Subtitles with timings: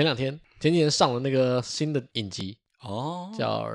[0.00, 3.66] 前两天前几天上了那个新的影集哦，叫，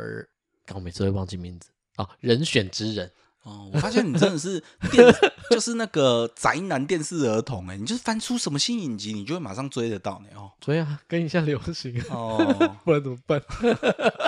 [0.66, 3.12] 刚我每次会忘记名字哦，人选之人。
[3.44, 4.60] 哦，我发现你真的是
[4.90, 5.06] 电，
[5.52, 10.52] 就是那个宅男电视儿童哎，你就是翻出什么新影集，你就会马上追得到你哦。
[10.60, 12.40] 追啊，跟一下流行哦，
[12.84, 13.40] 不然怎么办？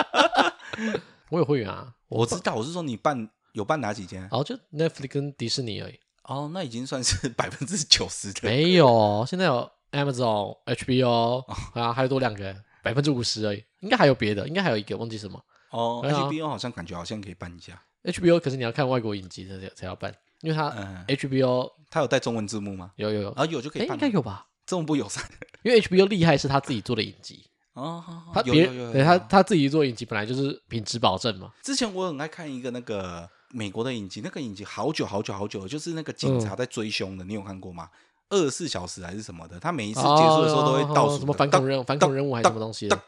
[1.30, 4.28] 我有会员啊，我知道，我是说你办有办哪几间？
[4.30, 5.98] 哦，就 Netflix 跟迪士尼而已。
[6.22, 8.42] 哦，那已经算是百分之九十的。
[8.44, 13.64] 没有，现在有 Amazon、HBO 啊，还有多两个，百分之五十而已。
[13.80, 15.42] 应该还有别的，应该还有一个，忘记什么。
[15.70, 17.80] 哦，HBO 好像感觉好像可以办一下。
[18.04, 20.70] HBO 可是你要看外国影集才才要办，因为它
[21.08, 22.92] HBO 它有带中文字幕吗？
[22.96, 24.46] 有有有，啊有就可以办，应该有吧？
[24.66, 25.22] 这么不友善，
[25.62, 28.02] 因为 HBO 厉害是他自己做的影集哦，
[28.34, 31.52] 他别对他他自己做影集本来就是品质保证嘛。
[31.62, 37.88] 之前我很爱看一个那个美国的影集，那个影集好久好久好久，就是那个警察在追凶的，你有看过吗？
[38.30, 39.58] 二十四小时还是什么的？
[39.58, 43.00] 他每一次结束的时候都会倒数什么反恐任务、反恐任务还是什么东西的？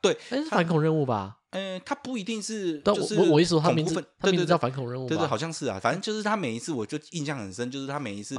[0.00, 1.36] 对，哎，是反恐任务吧？
[1.50, 5.78] 呃，他不一定是，就是我我意思说他名字，他名字叫反恐任务，对对，好像是啊。
[5.80, 8.36] 反正就是他每一次，我就印象很深，就是他每一次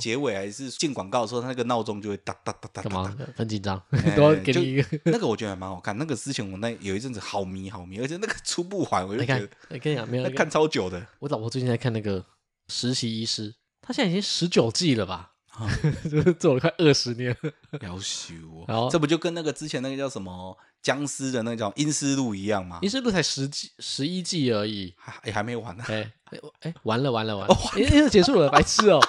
[0.00, 2.82] 结尾还是进广告的时候，他那个闹钟就会哒哒哒哒。
[2.82, 3.16] 干嘛？
[3.36, 3.80] 很紧张，
[4.16, 5.00] 都要给你一个。
[5.04, 5.96] 那个我觉得还蛮好看。
[5.96, 9.48] 那个之前我那有一阵子好迷好迷，而且那个出不完，我就觉得。
[9.70, 11.06] 我跟你讲，没有看超久的。
[11.20, 12.24] 我老婆最近在看那个
[12.68, 15.32] 实习医师，他现在已经十九季了吧？
[16.10, 18.64] 就是做了快二十年了， 要修哦。
[18.68, 22.78] 然后这不就跟那个之前那个叫什么僵尸的那个叫《阴尸路》一样吗？
[22.82, 25.84] 阴尸路才十季十一季而已，还还没完呢。
[25.88, 26.12] 哎
[26.60, 29.00] 哎，完了完了完了，哎，结束了，白痴哦。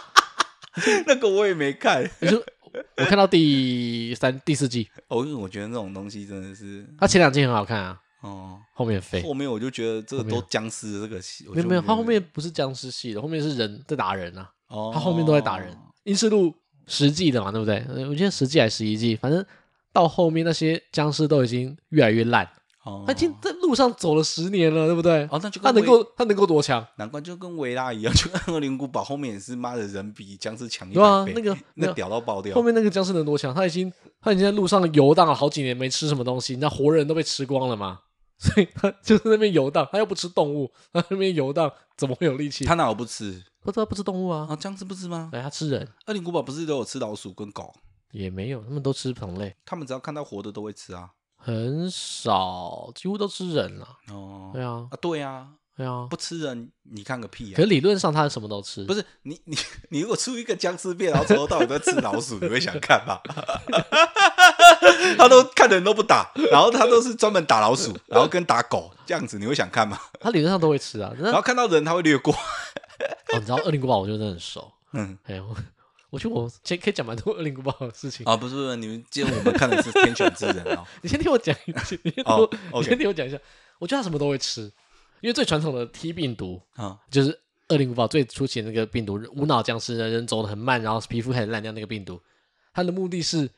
[1.05, 2.09] 那个我也没看，
[2.97, 4.87] 我看到第三第四季。
[5.07, 7.99] 哦，因为我觉得那种东西真的是，他前两季很好看啊。
[8.21, 14.51] 哦，后面飞，后面我就觉得这个都僵尸这个戏，没有没有，他后面不是僵尸戏的，后面是人在打人啊。
[14.67, 15.75] 哦，他后面都在打人。
[16.03, 16.53] 阴尸路
[16.87, 17.85] 十季的嘛，对不对？
[18.07, 19.45] 我记得十季还是十一季，反正
[19.91, 22.47] 到后面那些僵尸都已经越来越烂。
[22.85, 25.27] 哦，他已经在路上走了十年了，对不对？
[25.29, 26.83] 哦，那就他能够他能够多强？
[26.97, 32.55] 难怪就跟维拉一样，就跟恶灵古堡后面也是妈的人比僵尸强一对啊，那个那屌到爆掉。
[32.55, 33.53] 后面那个僵尸能多强？
[33.53, 37.99] 他已经他已经在路上游荡了好几年，没吃什么东西，那活人都被吃光了嘛。
[38.39, 42.63] 所以他就在那边游荡，他又不吃动物，他那边游荡怎么会有力气？
[42.63, 43.43] 他哪有不吃？
[43.61, 44.47] 不知道不吃动物啊？
[44.49, 45.27] 啊，僵尸不吃吗？
[45.31, 45.87] 对，他吃人。
[46.07, 47.75] 恶灵古堡不是都有吃老鼠跟狗？
[48.11, 49.55] 也没有，他们都吃同类。
[49.65, 51.11] 他们只要看到活的都会吃啊。
[51.35, 53.87] 很少，几乎都吃人了。
[54.11, 57.55] 哦，对啊，啊对啊，对啊，不吃人，你看个屁啊！
[57.55, 58.83] 可是理论上他什么都吃。
[58.85, 59.55] 不是你你
[59.91, 63.19] 你如果出一个僵尸变，然后从头到尾都吃老鼠，你会想看吗？
[65.17, 69.99] 他都看的人都不打，然后他都是专门打老鼠， 然后跟打狗这样子，你会想看吗？
[70.19, 72.33] 他理论上都会吃啊， 然后看到人他会略过。
[72.33, 74.71] 哦，你知道恶灵古堡，我觉得真的很熟。
[74.93, 75.55] 嗯，哎我，
[76.09, 78.35] 我觉得我先可以讲蛮多恶灵古堡的事情啊。
[78.35, 80.83] 不是不是，你们今天我们看的是天选之人哦。
[81.01, 83.37] 你先听我讲一句，你先听我，你先听我讲一下。
[83.77, 84.63] 我觉得他什么都会吃，
[85.21, 87.39] 因为最传统的 T 病毒啊，就是
[87.69, 92.19] 恶灵古堡最初期的那个病毒，无脑僵尸人人走得很慢，然后皮肤很烂掉那个病毒，
[92.73, 93.49] 它的目的是。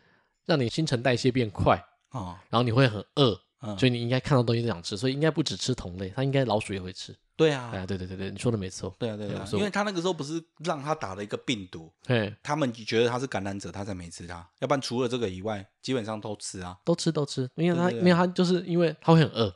[0.51, 3.39] 让你新陈代谢变快啊，然后你会很饿，
[3.78, 7.16] 所以你应该看到东西就想吃，所以应该不只吃同类，它应该老鼠也会吃。
[7.38, 8.94] 对啊，对对对对，你说的没错。
[9.00, 19.51] 对啊对啊，因为他那个时候不是让他打了一个病毒，对，他们觉得他是感染者，他才没吃它，要不然除了这个以外，基本上都吃啊，都吃都吃，因为他因为他就是因为他会很饿，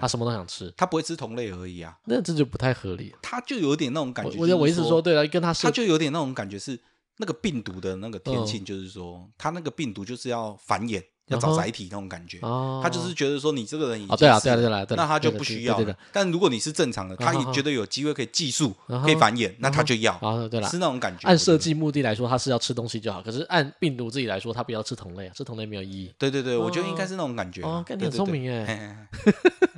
[0.00, 3.14] 他什么都想吃，他不会吃同类而已啊，那这就不太合理。
[3.22, 6.80] 他就有点那种感觉，我觉得我一直说对了，跟他他就有点那种感觉是
[7.18, 11.02] 那个病毒的那个天性，就是说他那个病毒就是要繁衍。
[11.28, 12.38] 要找载体那种感觉，
[12.82, 15.78] 他就是觉得说你这个人已经对啊对啊对啊，那他就不需要。
[16.10, 20.18] 但如果你是正常的，他也觉得有机会可以寄宿，可以繁衍，那他就要。
[20.48, 21.28] 对了，是那种感觉。
[21.28, 23.20] 按设计目的来说，他是要吃东西就好。
[23.20, 26.10] 可是按病毒自己来说，他不要吃同类，吃同类没有意义。
[26.16, 27.60] 对对对，我觉得应该是那种感觉。
[27.60, 29.06] 哦，你很聪明哎，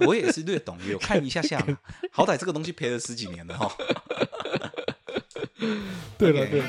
[0.06, 1.60] 我也是略懂，有看一下下。
[2.12, 3.68] 好歹这个东西赔了十几年了哈。
[6.16, 6.62] 对了对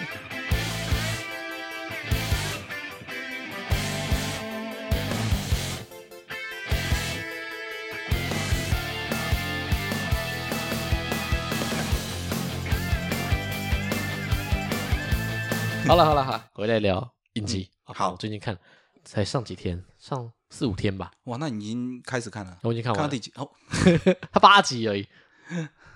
[15.92, 17.70] 好了好了好，回来聊影集。
[17.84, 18.58] 好，我最近看，
[19.04, 21.12] 才上几天，上四五天吧。
[21.26, 22.58] 哇，那你已经开始看了？
[22.62, 23.10] 我已经看完了。
[23.10, 23.30] 看到第几？
[23.36, 23.52] 哦，
[24.32, 25.06] 他八集而已，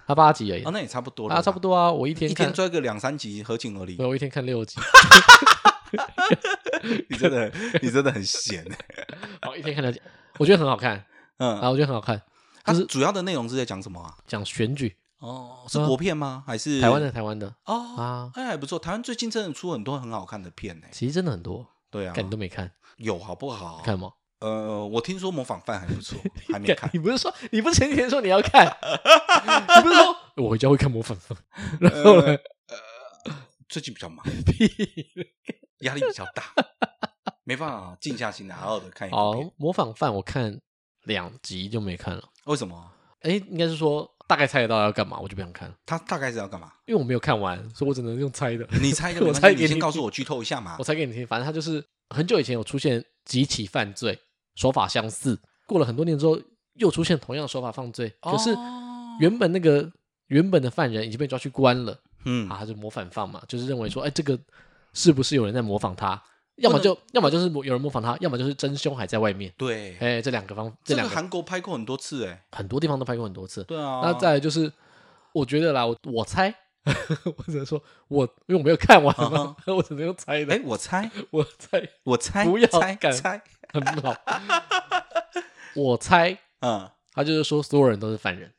[0.05, 0.63] 他八集而已。
[0.65, 1.35] 哦，那也差不多了。
[1.35, 1.89] 啊，差不多啊。
[1.89, 3.95] 我一天一天追个两三集，合情合理。
[3.99, 4.77] 我一天看六集。
[7.09, 7.49] 你真的，
[7.81, 8.65] 你真的很闲。
[9.41, 10.01] 好，一天看六集，
[10.39, 11.05] 我觉得很好看。
[11.37, 12.21] 嗯，啊，我觉得很好看。
[12.65, 14.17] 它是主要的内容是在讲什么啊？
[14.27, 14.97] 讲选举。
[15.19, 16.43] 哦，是国片吗？
[16.45, 17.11] 还是台湾的？
[17.11, 18.77] 台湾的哦啊，哎还不错。
[18.77, 20.87] 台湾最近真的出很多很好看的片呢。
[20.91, 23.81] 其实真的很多，对啊，看你都没看，有好不好？
[23.83, 24.11] 看吗？
[24.39, 26.19] 呃，我听说模仿犯还不错，
[26.51, 26.89] 还没看。
[26.93, 28.65] 你不是说你不是前几天说你要看？
[28.67, 31.37] 你不是说我回家会看模仿犯？
[31.79, 32.27] 然后呢？
[32.67, 33.33] 呃，
[33.69, 34.23] 最近比较忙，
[35.79, 36.43] 压力比较大，
[37.45, 39.11] 没办法静下心来好好的看一
[39.55, 40.59] 模仿犯我看
[41.03, 42.23] 两集就没看了。
[42.45, 42.91] 为什么？
[43.21, 45.71] 哎，应该是说大概猜得到要干嘛，我就不想看。
[45.85, 46.71] 他大概是要干嘛？
[46.85, 48.67] 因为我没有看完，所以我只能用猜的。
[48.81, 50.75] 你猜的， 我猜给你，先告诉我剧透一下嘛。
[50.79, 54.19] 我猜给你听，反正他就是很久以前有出现几起犯罪，
[54.55, 56.39] 手法相似，过了很多年之后
[56.75, 58.55] 又出现同样的手法犯罪，可是
[59.19, 59.89] 原本那个
[60.27, 61.97] 原本的犯人已经被抓去关了。
[62.27, 64.37] 嗯啊，他就模仿犯嘛，就是认为说，哎，这个
[64.93, 66.19] 是不是有人在模仿他？
[66.57, 69.53] 要么就要么就是有人模仿他，要么就是真凶还在外面。
[69.57, 73.63] 对，哎，这两个方，这两个韩国拍过很多次，哎，很多地方都拍过很多次。
[73.65, 74.71] 对啊，那再来就是，
[75.33, 76.53] 我觉得啦，我我猜，
[77.37, 80.53] 我只能说，我因为我没有看完嘛，我只能用猜的。
[80.55, 83.41] 哎，我猜，我猜，我猜，不要猜，猜，
[83.73, 84.15] 很好。
[85.75, 88.53] 我猜， 嗯，他就是说所有人都是犯人，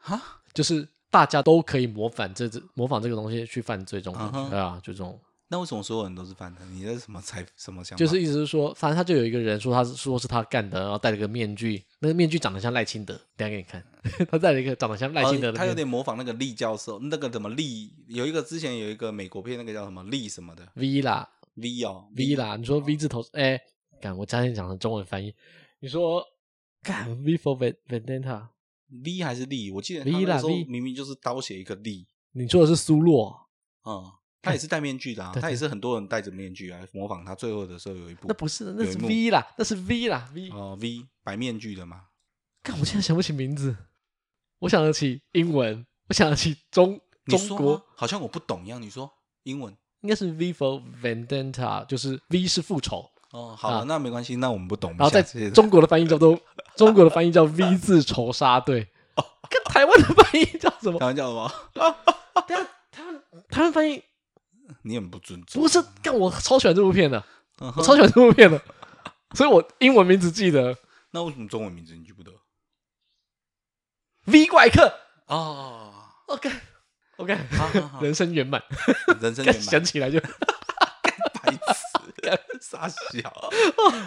[0.00, 0.20] 哈，
[0.52, 5.20] 就是大家都可以模仿这只模仿这个东西去犯罪，这种对啊，就这种。
[5.48, 6.74] 那为什么所有人都是犯人？
[6.74, 8.04] 你这是什么猜什么想法？
[8.04, 13.84] 就是意思是说，反正他就有一个人说他是说是他干的，然后戴了个面具，那个面具长得像赖清德，等下给你看，
[14.28, 17.92] 他戴了一个长得像赖清德的、哦，他有点模仿那个利教授，那个什么利？
[18.08, 23.56] 有一个之前有一个美国片，那个叫什么利什么的 V 啦 V 哦 V 啦，你说 V 字头哎，
[24.00, 25.32] 干、欸、我加点讲的中文翻译，
[25.78, 26.24] 你说
[26.82, 27.56] 干 V for
[27.88, 28.48] Vendetta
[28.88, 29.70] V 还是利？
[29.70, 33.46] 我记得 V 啦 V 明明就是刀写一个利，你说的是苏洛，
[33.84, 34.10] 嗯。
[34.46, 37.34] 他也是戴面具的啊，他也是很多人戴着面具来模仿他。
[37.34, 42.02] 最后的时候有一部，那不是，那是 V 啦，那是 V 啦，V 哦 V 白面具的嘛。
[42.62, 43.76] 看我现在想不起名字，
[44.60, 48.80] 我想得起英文，我想得起中中国，好像我不懂一样。
[48.80, 49.10] 你说
[49.42, 53.10] 英文应该是 V for Vendetta，就是 V 是复仇。
[53.32, 54.92] 哦，好了，那没关系，那我们不懂。
[54.96, 55.20] 然后在
[55.50, 56.38] 中国的翻译叫做
[56.76, 58.86] 中国的翻译叫 V 字仇杀队。
[59.16, 60.98] 哦，跟台湾的翻译叫什么？
[61.00, 61.42] 台湾叫什么？
[61.82, 61.96] 啊，
[62.46, 64.02] 对啊，台湾台湾翻译。
[64.86, 65.60] 你很不尊重。
[65.60, 67.22] 不是，但我超喜欢这部片的，
[67.58, 68.60] 我超喜欢这部片的，
[69.34, 70.76] 所以我英文名字记得。
[71.10, 72.30] 那为什么中文名字你记不得
[74.26, 74.92] ？V 怪客。
[75.26, 75.92] 哦
[76.26, 77.36] ，OK，OK，
[78.00, 78.62] 人生圆满，
[79.20, 80.20] 人生圆满，想起来就。
[80.20, 83.50] 白痴，傻笑。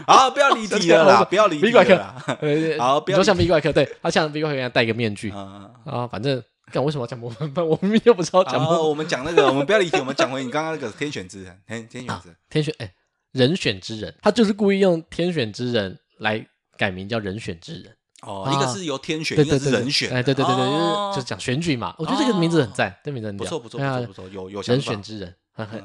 [0.08, 2.16] 好，不要离题了啦， 不要离题了。
[2.80, 5.30] 好，不要像 V 怪客，对他像 V 怪客一样戴个面具。
[5.32, 6.42] 啊，反正。
[6.74, 7.68] 干为什么要讲模仿犯？
[7.68, 8.64] 我明明就不知道讲。
[8.64, 12.94] 哦，我们讲那个，我们不要离题，我们讲回你刚刚那个天选之人，天天选之人，天选哎，
[13.32, 16.46] 人选之人，他就是故意用天选之人来
[16.78, 17.96] 改名叫人选之人。
[18.22, 20.10] 哦，一个是由天选，一个是人选。
[20.12, 21.96] 哎，对对对对，就是讲选举嘛。
[21.98, 25.34] 我觉得这个名字很赞，这名字很不错不错不错不错，有有人选之人，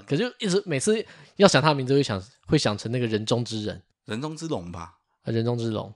[0.05, 1.05] 可就一直每次
[1.37, 4.95] 要想他的名字，会想会想成那个人中之人，人中之龙吧，
[5.25, 5.95] 人中之龙。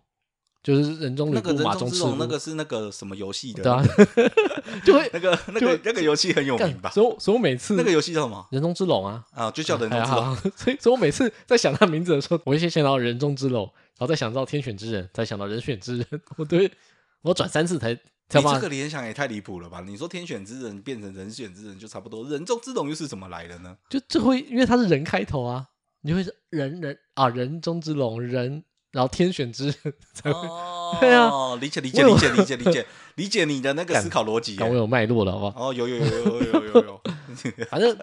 [0.62, 3.62] 就是人中吕布马中赤兔，那个是那个什么游戏的？
[3.62, 3.82] 对啊，
[4.84, 6.90] 就会那个那个那个游戏很有名吧？
[6.90, 8.46] 所以所以我每次那个游戏叫什么？
[8.50, 10.37] 人中之龙啊啊，就叫人中之龙。
[10.56, 13.64] 所以所以我每次在想他名字的时候，我会先想到人中之龙，
[13.96, 16.06] 然后再想到天选之人，再想到人选之人。
[16.37, 16.70] 我对
[17.22, 17.99] 我转三次才。
[18.31, 19.81] 你这个联想也太离谱了吧？
[19.87, 23.75] 你说天选之人变成人选之人就差不多，人中之龙又是怎么来的呢？
[23.88, 25.66] 就就会因为它是人开头啊，
[26.02, 28.64] 你会是人人啊，人中之龙人。
[28.93, 30.49] 然后天选之人 才会，
[31.00, 32.86] 对啊，理解理解理解理解理解
[33.17, 35.69] 理解你的那个思考逻辑，我有脉络了，好不好？
[35.69, 37.03] 哦，有有有有有有有，
[37.69, 37.96] 反正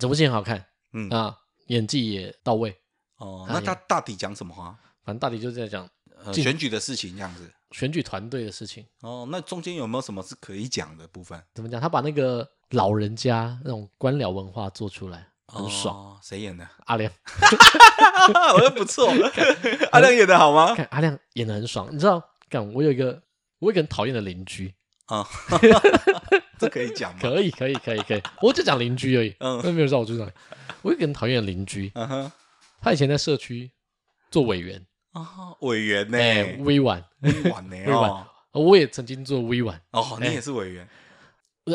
[0.00, 2.76] 整部戏很好看，嗯啊，演技也到位。
[3.18, 4.76] 哦，那他大体讲什么话？
[5.04, 5.88] 反正大体就是在讲
[6.32, 8.84] 选举的事情，这样子，选举团队的事情。
[9.00, 11.40] 哦，那中间有没有什么是可以讲的部分？
[11.54, 11.80] 怎么讲？
[11.80, 15.28] 他把那个老人家那种官僚文化做出来。
[15.52, 16.66] 很爽，谁演的？
[16.86, 17.12] 阿亮，
[18.54, 19.12] 我觉得不错。
[19.90, 20.74] 阿亮演的好吗？
[20.74, 21.88] 看阿亮演的很爽。
[21.92, 23.22] 你知道，看我有一个
[23.58, 24.72] 我有一个很讨厌的邻居
[25.06, 25.26] 啊，
[26.58, 27.18] 这可以讲吗？
[27.20, 28.22] 可以，可以，可以，可以。
[28.40, 30.30] 我就讲邻居而已，嗯，没有知道我就讲。
[30.80, 32.32] 我有一个很讨厌的邻居，嗯哼，
[32.80, 33.70] 他以前在社区
[34.30, 36.18] 做委员啊，委员呢，
[36.64, 38.26] 委婉，委婉呢， 委婉。
[38.52, 40.86] 我也曾经做委婉哦，你也是委员。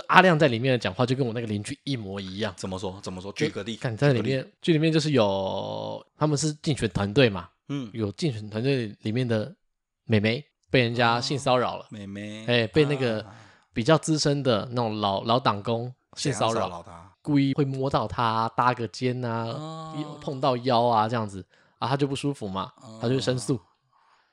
[0.07, 2.53] 阿亮在里面的讲话就跟我那个邻居一模一样。
[2.57, 2.99] 怎么说？
[3.01, 3.31] 怎么说？
[3.31, 3.77] 举个例。
[3.77, 9.55] 看在里面，剧里面就是有他们是竞选团队嘛，嗯，有竞选团队里面的
[10.03, 13.25] 美眉被人家性骚扰了，美眉，哎，被那个
[13.71, 16.83] 比较资深的那种老老党工性骚扰，
[17.21, 21.45] 故意会摸到他搭个肩啊，碰到腰啊这样子。
[21.79, 23.57] 啊，他就不舒服嘛，他就申诉，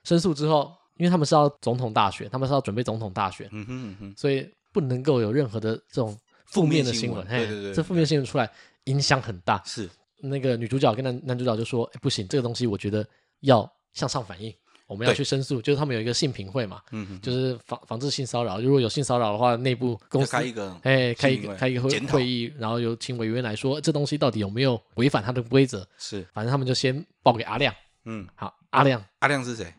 [0.02, 4.50] 申诉之后，因为他们是要总统大选，他们是要准备总统大选，嗯哼嗯哼，所以。
[4.74, 8.50] 不能够有任何的这种负面的新闻，对对对，这负面新闻出来
[8.84, 9.62] 影响很大。
[9.64, 9.88] 是。
[10.26, 13.06] 那个女主角跟男男主角就说：“哎，不行，这个东西我觉得
[13.40, 14.54] 要向上反映，
[14.86, 25.86] 我们要去申诉，就是他们有一个性评会嘛，嗯，就是防防治性骚扰，如果有性骚扰的话，内部公司开一个，哎，开一个开一个会会议，然后有请委员来说，这东西到底有没有违反他的规则？
[25.98, 27.74] 是，反正他们就先报给阿亮，
[28.06, 29.74] 嗯，好，阿亮，阿亮是谁？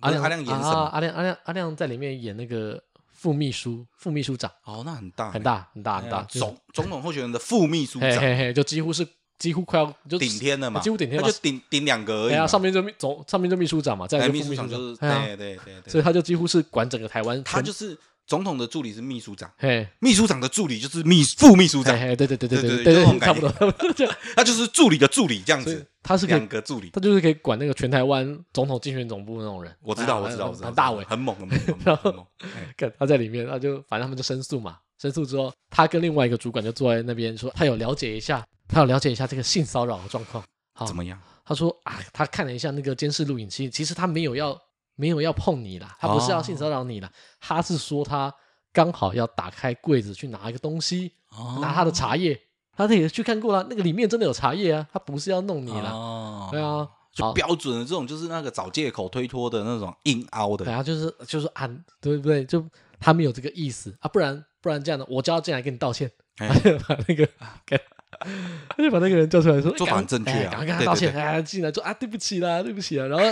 [0.00, 0.70] 阿亮，阿亮演什么？
[0.92, 2.80] 阿亮，阿亮，阿亮在里面演那个
[3.18, 4.50] 副秘书，副秘书长。
[4.64, 6.22] 哦，那很大，很大，很大，很大。
[6.22, 9.06] 总总统候选人的副秘书长，嘿嘿，就几乎是
[9.38, 12.28] 几乎快要就顶天了嘛，几乎顶天，他就顶顶两个而已。
[12.28, 17.98] 对啊，上面就秘总，上面就秘书长嘛，再秘书长就是对对对对，所以他就几乎是管整个台湾，他就是。
[18.28, 23.50] 总统的助理是秘书长，嘿，秘书长的助理就是秘副秘书长，对对对对对对对，差不多，
[24.36, 29.74] 他就是助理的助理这样子，他是两个助理，他就是可以管那个全台湾总统竞选总部那种人。
[29.82, 32.26] 我知道，我知道，很大伟，很猛，很猛，然后
[32.76, 40.44] 看他在里面，他就反正他们就申诉嘛，申诉之后，他跟另外一个主管就坐在那边说，他有了解一下，他有了解一下这个性骚扰的状况，
[40.74, 41.18] 好，怎么样？
[41.46, 44.54] 他说啊，他看了一下那个监视录影器，其实他没有要
[44.98, 48.34] 没有要碰你啦，他不是要性骚扰你啦，他是说他。
[48.70, 52.38] 刚好要打开柜子去拿一个东西，哦、拿他的茶叶，
[52.76, 61.68] 他那个去看过了，那个里面真的有茶叶啊，他不是要弄你啦，哦、对啊，就标准的这种就是那个找借口推脱的那种硬凹的，对啊，就是就是啊，
[62.00, 62.44] 对不对？
[62.44, 62.64] 就
[63.00, 66.48] 他没有这个意思啊，不然不然这样的，我就要进来跟你道歉，哎、
[66.86, 67.26] 把那个
[67.66, 67.80] 给。
[68.68, 73.24] 他就把那个人叫出来说：“做法很正确啊，赶快跟他道歉。”哎，进来说：“啊，对不起啦，对不起啦。”然后，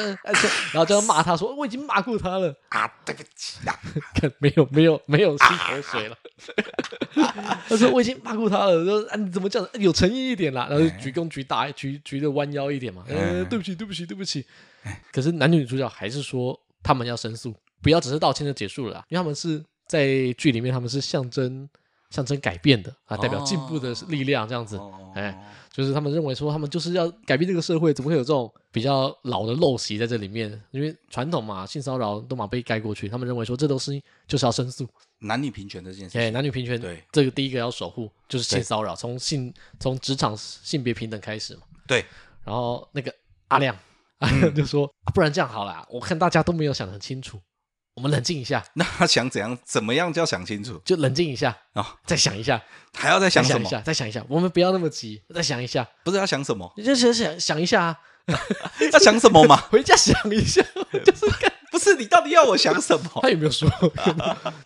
[0.73, 3.79] 然后就要骂他说：“我已经骂过他了啊，对不起啦。
[4.15, 6.17] ”看，没有，没有，没有吸口水了。
[7.69, 9.69] 他说：“我已经骂过他了。”说：“啊，你怎么这样？
[9.79, 13.05] 有诚意一点啦。”然后鞠躬鞠大，鞠鞠的弯腰一点嘛。
[13.09, 14.45] 呃，对不起，对不起，对不起。
[15.13, 20.07] 可是男女主角还是说他们要申诉，不要只是道歉就结束了，因为他们是在
[20.39, 21.69] 剧里面，他们是象征。
[22.11, 24.81] 象征改变的啊，代表进步的力量，这样子，
[25.15, 25.37] 哎，
[25.73, 30.51] 就是他们认为说，他们就是要改变这个社会，怎么会有这种比较老的陋习在这里面？
[30.71, 36.19] 因为传统嘛，性骚扰都嘛被盖过去，他们认为说，这都是就是要申诉男女平权这件事。
[36.19, 41.63] 哎，男女平权，对，这个第一个要守护就是性骚扰，从性从职场性别平等开始嘛。
[41.87, 42.05] 对，
[42.45, 43.15] 然后那个
[43.49, 43.77] 阿亮，
[44.19, 47.39] 阿亮 就说，不然这样好了，我看大家都没有想得很清楚。
[47.97, 48.63] 我们冷静一下。
[48.75, 49.57] 那他想怎样？
[49.65, 50.79] 怎么样叫想清楚？
[50.85, 52.63] 就冷静一下啊，再想一下，
[52.95, 53.69] 还要再想什么？
[53.83, 55.87] 再想一下，我们不要那么急，再想一下。
[56.05, 56.71] 不是要想什么？
[56.77, 57.99] 你就想想想一下啊，
[58.93, 59.57] 要想什么嘛？
[59.73, 60.63] 回家想一下，
[61.05, 61.27] 就是
[61.73, 63.11] 不是你到底要我想什么？
[63.23, 63.67] 他有没有说？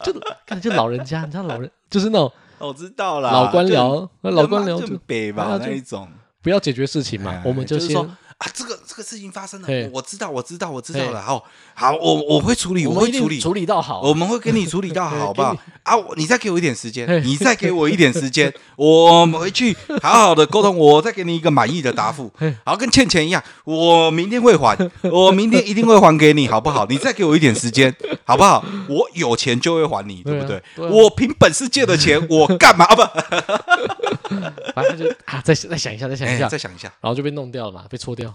[0.05, 0.13] 就
[0.45, 6.09] 感觉老人家，你知道老人就是那种，我知道了，老官僚，老官僚就北吧那一种，
[6.43, 7.97] 不要解决事情嘛，我们就先。
[8.41, 11.21] 啊，这个这个事情发生了，我知道，我知道，我知道了。
[11.21, 11.45] 好，
[11.75, 15.55] 好，我我会处理，我会处理，处理到好，我们会给你处理到好，好不好？
[15.83, 22.33] 啊，你再给我一点时间，你再给我一点时间，我们回去好好的沟通，我再给你一个满意的答复。
[22.65, 24.75] 好，跟欠钱一样，我明天会还，
[25.13, 26.87] 我明天一定会还给你，好不好？
[26.87, 27.95] 你再给我一点时间，
[28.25, 28.65] 好不好？
[28.89, 30.63] 我有钱就会还你，对不对？
[30.77, 33.03] 我凭本事借的钱，我干嘛不？
[34.75, 38.30] 反正就啊，再再想一下，再想一下，再想一下，然后就被弄掉了嘛，被搓掉。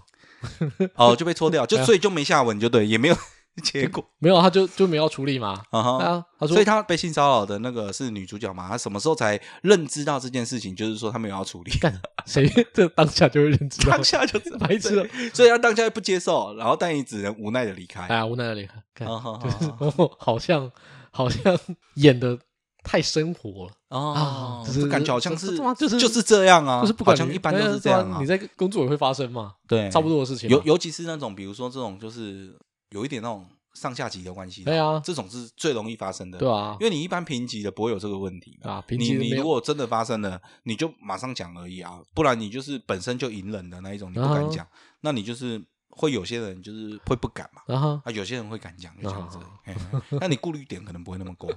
[0.96, 3.16] 哦，就被搓掉，就所以就没下文，就对，也没有
[3.64, 5.64] 结果，没有，他就就没有处理嘛。
[5.70, 8.68] 啊，他说，所以他被性骚扰的那个是女主角嘛？
[8.68, 10.76] 他什么时候才认知到这件事情？
[10.76, 12.46] 就是说他没有要处理，干谁？
[12.74, 15.06] 这当下就会认知，当下就白痴了。
[15.34, 18.02] 所以他当下不接受，然后但也只能无奈的离开。
[18.08, 19.72] 哎呀，无奈的离开，就是
[20.20, 20.70] 好像
[21.12, 21.58] 好像
[21.96, 22.38] 演的。
[22.86, 24.64] 太生活了啊！
[24.64, 28.20] 就是感觉好像是就是就是这样啊，就是不管一般都是这样啊。
[28.22, 29.56] 你在工作也会发生嘛？
[29.68, 30.48] 对，差不多的事情。
[30.48, 32.56] 尤尤其是那种，比如说这种，就是
[32.92, 34.64] 有一点那种上下级的关系。
[34.64, 36.38] 对啊，这种是最容易发生的。
[36.38, 38.80] 对啊，因为你一般平级的不会有这个问题啊。
[38.88, 44.66] 平级你你如果真的发生了，你就马上讲而已啊，不然你就是本身就隐忍的那一种，你不敢讲，
[45.02, 45.62] 那你就是。
[45.96, 49.40] 会有些人就是会不敢嘛，啊，有些人会敢讲，就这样子。
[50.20, 51.48] 那你顾虑点可能不会那么高，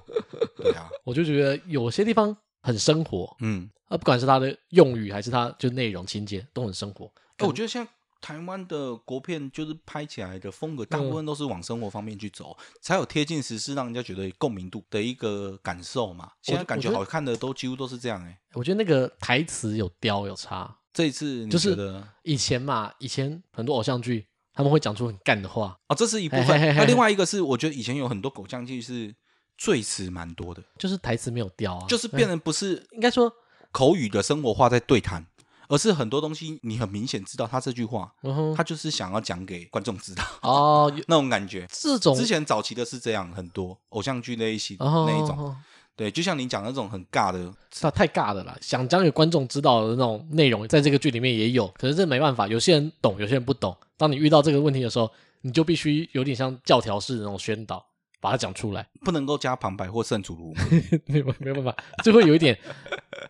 [0.56, 0.88] 对啊。
[1.04, 7.12] 我就觉得有些地方很生活，嗯，啊，不管是他的用语还是他就内容情节都很生活。
[7.38, 7.86] 哎，我觉得像
[8.20, 16.32] 台湾的国片，就是拍起来的风格，大部分都是往生活方面去走，才有贴近时事，让人家觉得共鸣度的一个感受嘛。
[16.42, 20.76] 现在感觉好看的都几乎都是这样，哎，我觉得那个台词有雕有差。
[20.90, 24.26] 这一次就是以前嘛，以前很多偶像剧
[24.58, 26.74] 他们会讲出很干的话哦，这是一部分。
[26.74, 29.14] 那另外一个是，我觉得以前有很多偶像剧是
[29.56, 33.32] 赘词蛮多的，就是台词没有雕啊，就是变成不是应该说
[33.70, 35.24] 口语的生活化在对谈，
[35.68, 38.12] 而是很多东西你很明显知道他这句话，
[38.56, 41.64] 他就是想要讲给观众知道哦， 那种感觉。
[41.70, 45.54] 这种之前早期的是这样，很多偶像剧类型那一种。
[45.94, 48.58] 对，就像你讲的那种很尬的，他太尬的了。
[48.60, 53.76] 想讲给观众知道的那种内容，在这个剧里面也有，可是这没办法，有些人懂，有些人不懂。
[53.98, 55.10] 当你遇到这个问题的时候，
[55.42, 57.84] 你就必须有点像教条式的那种宣导，
[58.20, 60.54] 把它讲出来，不能够加旁白或圣主如
[61.06, 62.58] 没有没有办法，就会有一点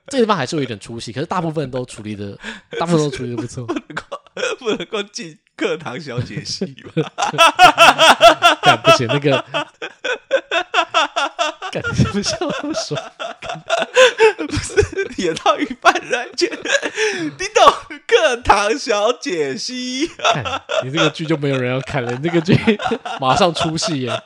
[0.07, 2.39] 这个地方还是有一点出息，可是大部分都处理的，
[2.79, 4.05] 大部分都处理的不错，不能够
[4.59, 7.13] 不能够进课堂小姐戏吧？
[8.63, 9.45] 干不行，那个
[11.73, 13.03] 感觉不像不爽。
[14.39, 14.81] 不是
[15.21, 17.73] 演到一半，然间你懂
[18.07, 20.09] 课堂小姐戏？
[20.85, 22.57] 你这个剧就没有人要看了，你这个剧
[23.21, 24.23] 马上出戏耶！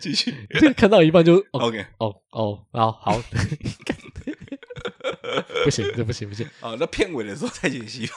[0.00, 0.34] 继续，
[0.74, 3.20] 看到一半就 OK，哦哦，然后好，
[5.64, 6.48] 不行，这不行不行。
[6.60, 8.14] 哦，那片尾的时候再解析吧。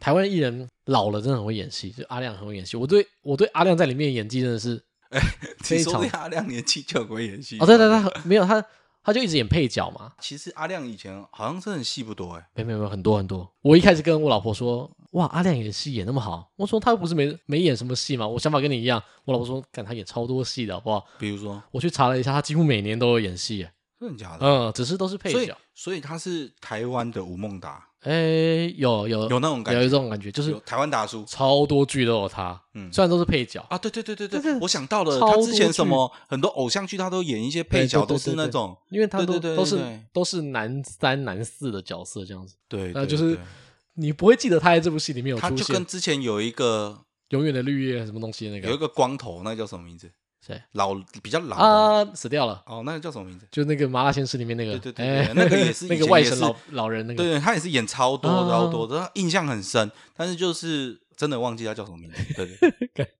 [0.00, 2.76] 台湾艺人老了真的很会演戏，就阿亮很会演戏。
[2.76, 5.20] 我对我对阿亮在里面演技真的是，哎，
[5.70, 7.58] 你说对阿亮年纪就很会演戏？
[7.58, 8.64] 哦，对对对，没有他。
[9.00, 10.12] 他就一直演配角嘛。
[10.20, 13.50] 其实阿亮以前好像真的戏不多哎，没没有很多很多。
[13.62, 18.28] 我一开始跟我老婆说，哇，阿亮演戏演那么好，我说他又不是没没演什么戏嘛。
[18.28, 21.06] 我想法跟你一样，我老婆说，干他演超多戏的好不好？
[21.18, 23.66] 比如说，我去查了一下，他几乎每年都有演戏，
[23.98, 24.46] 真的假的？
[24.46, 25.56] 嗯，只是都是配角。
[25.74, 27.84] 所以他是台湾的吴孟达。
[28.02, 32.58] 哎，有有有那种感觉，有这种感觉，就是台湾大叔，超多剧都有他。
[32.74, 42.54] 嗯，虽然都是配角啊，对对对对对，我想到了，他之前什么很多偶像剧，他都演一些配角，都是那种，因为他都都是都是男三男四的角色这样子。
[42.68, 43.36] 对，那就是
[43.94, 45.56] 你不会记得他在这部戏里面有出现。
[45.56, 47.00] 他就跟之前有一个
[47.30, 50.08] 永远的绿叶什么东西那个，有一个光头，那个叫什么名字？
[50.48, 52.62] 谁老比较老啊，死掉了。
[52.66, 53.46] 哦，那个叫什么名字？
[53.52, 57.22] 就那个麻辣鲜师里面那个，对对对，那个也是 那个外省老老人，那个。
[57.22, 62.74] 对对，他也是演超多超多的，印象很深，但是就是真的忘记他叫什么名字，对对，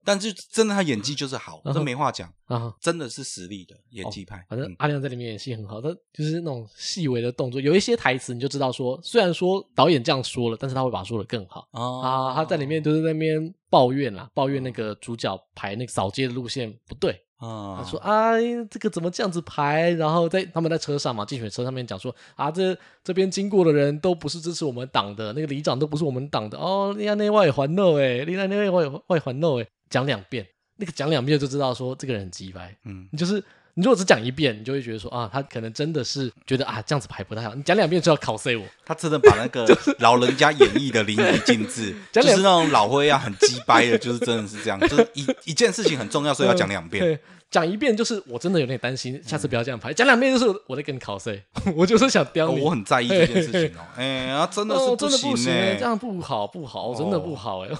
[0.04, 4.44] 但是真的他演技就是好，这没话讲啊，真的是实力的演技派。
[4.48, 12.34] 反正阿亮在里面演戏很好，他就是那种细微的动作，有一些台词你就知道说，虽然说导演这样说了，但是他会把它说的更好啊。
[12.34, 13.54] 他在里面就是在那边。
[13.70, 17.78] 抱怨啦，抱怨那个主角排那个扫街的路线不对啊。
[17.78, 18.32] 他说啊，
[18.70, 19.90] 这个怎么这样子排？
[19.92, 26.94] 然后在他们在车上嘛，竞选车上面讲说啊，这这边经过的人都不是支持我们党的，那个里长都不是我们党的哦。
[26.96, 32.76] 你看那外环路哎，你看那外外环路哎，讲两遍，那个讲两遍就知道说这个人很鸡掰。
[32.84, 33.42] 嗯，你就是。
[33.78, 37.54] 你如果只讲一遍，你就会觉得说啊，他可能真的是觉得啊，这样子排不太好。
[37.54, 39.64] 你讲两遍就要考 C 我，他真的把那个
[40.00, 47.20] 老人家演绎的淋漓尽致， 就是那种老灰啊，很鸡掰的，就是真的是这样， 就是一一件事情很重要，所以要讲两遍。
[47.50, 49.90] 讲一遍就是我真的有点担心，下次不要这样拍。
[49.90, 51.42] 讲两遍就是我在跟你考 C，，
[51.74, 52.60] 我就是想刁你。
[52.60, 53.80] 我很在意这件事情哦。
[53.96, 57.70] 哎呀，真的是不行哎，这样不好不好，真的不好哎。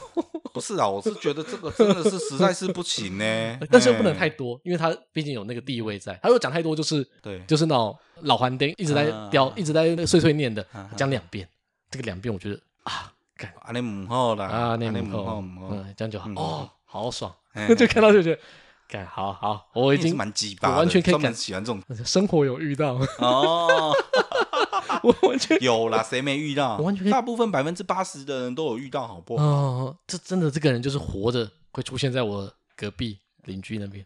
[0.55, 3.59] 不是啊，我是觉得这个真的是实在是不行呢。
[3.71, 6.19] 但是又不能太多，因为他毕竟有那个地位在。
[6.21, 10.67] 他如果讲太多，就是对，就是那种老黄丁一直在叼，一直在那碎碎念的。
[10.97, 11.49] 讲两遍，
[11.89, 17.33] 这个两遍我觉得啊，干啊，那母后啦啊，那母后，嗯，这样就好哦，好爽，
[17.79, 18.43] 就看到就觉得。
[18.91, 23.95] 干好好，我已经蛮鸡巴，我完全可以感喜欢这种 生活有遇到哦，
[25.05, 26.79] 我完全有啦，谁没遇到？
[26.79, 29.45] 我完全大部分百分之八十的人都有遇到，好不好？
[29.45, 34.03] 哦，这真的这个人就是活着会出现在我隔壁邻居那边。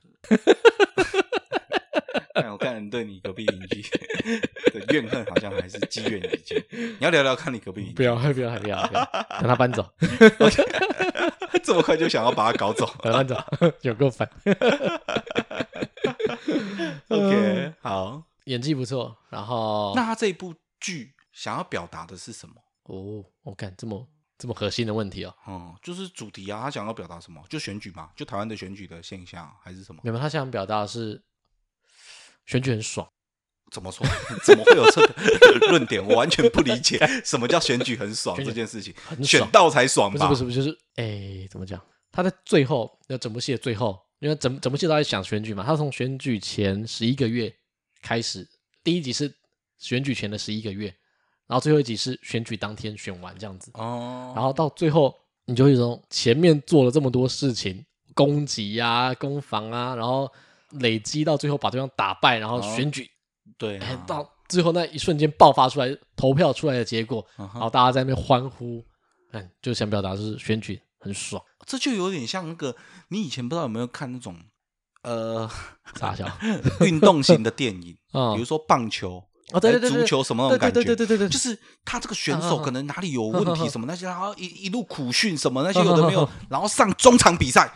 [2.35, 3.83] 看我看人对你隔壁邻居
[4.73, 6.57] 的怨恨好像还是积怨已久。
[6.71, 7.95] 你要聊聊看你隔壁邻居？
[7.97, 9.05] 不要，不要，不要，不要，
[9.41, 9.89] 等他搬走。
[11.63, 12.87] 这么快就想要把他搞走？
[13.03, 13.37] 搬走，
[13.83, 14.29] 有够烦。
[17.09, 19.17] OK，好，演技不错。
[19.31, 22.55] 然后，那他这一部剧想要表达的是什么？
[22.85, 25.35] 哦，我看这么这么核心的问题哦。
[25.47, 27.41] 嗯，就是主题啊，他想要表达什么？
[27.49, 30.01] 就选举嘛，就台湾的选举的现象，还是什么？
[30.03, 31.23] 没有，他想表达的是
[32.47, 33.07] 选举很爽。
[33.71, 34.07] 怎么说？
[34.45, 36.07] 怎么会有这个 论点？
[36.07, 38.95] 我完全不理解什么叫选举很爽这件事情。
[39.25, 40.29] 选到才爽吧？
[40.29, 41.81] 不是不是，就是哎，怎么讲？
[42.11, 45.65] 他在最后，那整部戏的最后，因为整整部戏都在想选举嘛。
[45.65, 47.51] 他从选举前十一个月
[48.03, 48.47] 开始，
[48.85, 49.35] 第一集是
[49.79, 50.89] 选举前的十一个月，
[51.47, 53.71] 然后最后一集是选举当天选完这样子。
[53.73, 54.35] 哦。
[54.37, 60.31] 然后到最后，你就会说前面做了这么多事情，攻击呀、攻防啊，然后
[60.81, 63.09] 累积到最后把对方打败，然后选举。
[63.59, 68.83] 对，到最后那一瞬间爆发出来，投票出来的结果，然后大家在那边欢呼，
[69.33, 72.75] 嗯，就想表达就是选举很爽，这就有点像那个
[73.09, 74.37] 你以前不知道有没有看那种
[75.03, 75.49] 呃
[75.99, 76.27] 啥叫
[76.81, 77.97] 运动型的电影，
[78.35, 87.73] 比如说棒球啊，对对对，足球什么那种感觉，对对对对对，就是他这个选手可能哪里有问题什么那些，然后一一路苦训什么那些有的没有，然后上中场比赛。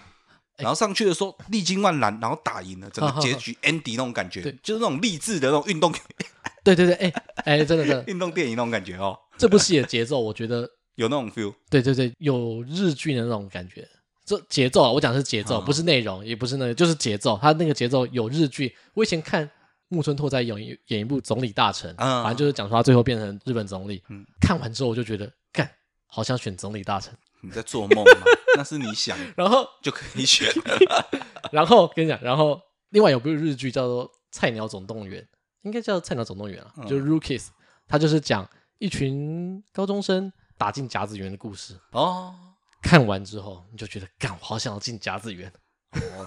[0.59, 5.92] 然后上去的时候历经万难，然后打赢了，整个结局 ending 那种感觉，就是那种励志的那种运动。
[6.64, 7.12] 对对对，哎
[7.45, 9.16] 哎，真的真的，运动电影那种感觉哦。
[9.38, 11.55] 这部戏的节奏，我觉得 有那种 feel。
[11.71, 13.87] 对对对，有日剧的那种感觉，
[14.25, 17.38] 这节奏啊，我讲的是节奏，嗯、不是内容，也不是那个，就是节奏。
[17.40, 19.49] 他那个节奏有日剧，我以前看
[19.88, 24.03] 木村拓哉演一演一部《总理大臣》，嗯，反正就是讲说他最后变成日本总理。
[24.09, 25.71] 嗯，看完之后我就觉得，干，
[26.09, 27.12] 好想选总理大臣。
[27.46, 28.22] 你在做梦吗？
[28.56, 30.50] 那是你想， 然后 就可以选。
[31.52, 35.22] 然后跟你讲，然后另外有部日剧叫做《菜鸟总动员》，
[35.62, 37.46] 应该叫《菜鸟总动员》啊，嗯、就是 Rookies，
[37.87, 42.35] 他就是讲一群高中生打进甲子园的故事哦。
[42.82, 45.52] 看完之后，你就觉得，干，我好想要进甲子园。
[45.92, 46.26] 哦，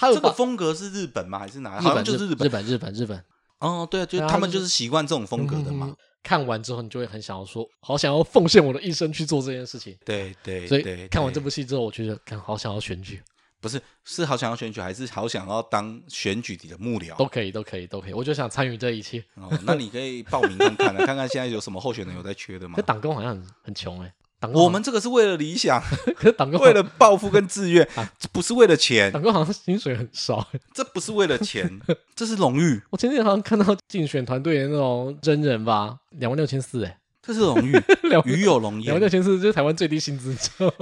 [0.00, 1.38] 这个风格是日本吗？
[1.38, 1.78] 还是哪？
[1.78, 3.24] 日本就是日本，日本，日本，日本。
[3.58, 5.94] 哦，对啊，就他们就是习惯这种风格的嘛。
[6.22, 9.96] 看完之后，你就会很想要说，好想要奉献我的一生去做这件事情。
[10.04, 13.20] 对对，所以看完这部戏之后，我觉得，看，好想要选举。
[13.60, 17.16] 不是，是好想要选举，还是好想要当选举里的幕僚？
[17.16, 18.12] 都可以，都可以，都可以。
[18.12, 19.22] 我就想参与这一切。
[19.34, 22.74] 哦，那你可以报名看看， 看看现在有什么候选人有在缺的吗？
[22.76, 24.12] 这党工好像很很穷哎。
[24.52, 25.80] 我们这个是为了理想，
[26.16, 27.86] 可是党工为了抱负跟志愿，
[28.18, 29.12] 这不是为了钱。
[29.12, 31.80] 党工好像薪水很少， 这不是为了钱，
[32.14, 32.80] 这是荣誉。
[32.90, 36.98] 我前天好像看到竞选团队的那种真人吧，两万六千四哎。
[37.24, 37.72] 这是荣誉，
[38.26, 38.98] 与有荣焉。
[38.98, 40.36] 两千四就是台湾最低薪资，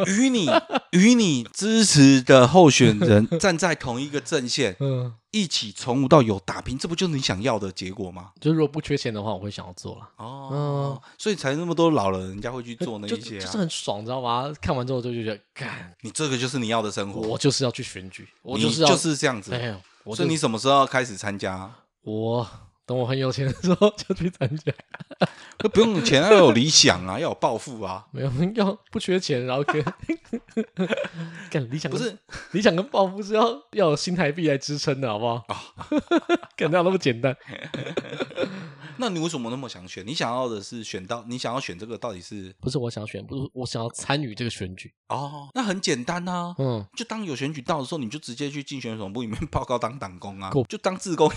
[0.07, 0.49] 与你
[0.93, 8.31] 与你支持的候选人 站在同一个阵线，嗯，一起从无到有打拼，这不就是你想要的结果吗？
[8.41, 10.09] 就是如果不缺钱的话，我会想要做了。
[10.17, 14.51] 哦，嗯，所以才那么多老人人家会去做那一些，就是很爽，知道吗？
[14.63, 17.21] 看完之后就就觉得，干，你这个就是你要的生活。
[17.21, 19.53] 我就是要去选举，我就是就是这样子。
[19.53, 19.79] 哎，
[20.15, 21.71] 所以你什么时候要开始参加？
[22.03, 22.49] 我。
[22.91, 24.73] 等我很有钱的时候就去参加，
[25.61, 28.05] 那不用钱，要有理想啊，要有抱负啊。
[28.11, 29.81] 没有，要不缺钱，然后跟
[31.49, 32.19] 干理想不是
[32.51, 35.35] 理想跟抱负是要要有新台币来支撑的，好不好？
[35.47, 35.57] 啊，
[36.59, 37.37] 干哪有那么简单？
[39.01, 40.07] 那你为什么那么想选？
[40.07, 43.25] 你想要的是选到你想要选这个到底是不是我想选？
[43.27, 45.49] 不是我想要参与这个选举哦。
[45.55, 51.31] 那很简单啊，嗯，就当有选举到的时候，你就直接去竞选总部里面 报告当党工啊，就当自工，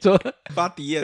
[0.52, 1.02] 发体验，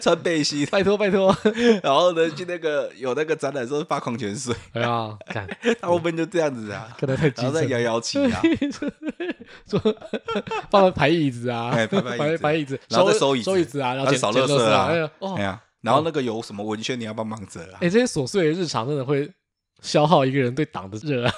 [0.00, 1.36] 穿背心，拜托拜托。
[1.82, 4.54] 然后呢，去那个有那个展览的时候发矿泉水。
[4.72, 5.46] 哎呀，看
[5.80, 8.40] 他后面就这样子啊，可能太然后再摇摇旗啊，
[9.68, 9.78] 说
[10.70, 14.86] 放排椅子啊，排排排椅子，然后再收椅收椅子啊，然后扫垃圾啊，
[15.36, 17.78] 哎呀，然后那个有什么文宣你要帮忙折啊？
[17.80, 19.30] 哎，这些琐碎的日常真的会
[19.82, 21.32] 消耗一个人对党的热爱。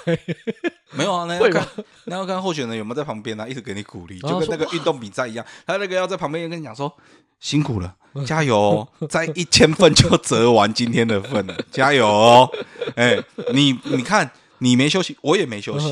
[0.95, 1.67] 没有啊，那要看
[2.05, 6.93] 那要看候选人有没有在旁边啊，一直给你鼓励，就跟那个运动比赛一样，他那个要在旁边跟你讲说
[7.39, 7.95] 辛苦了，
[8.27, 12.49] 加油哦，再一千份就折完今天的份了，加油哦！
[12.95, 13.17] 哎，
[13.53, 15.87] 你你看你没休息，我也没休息。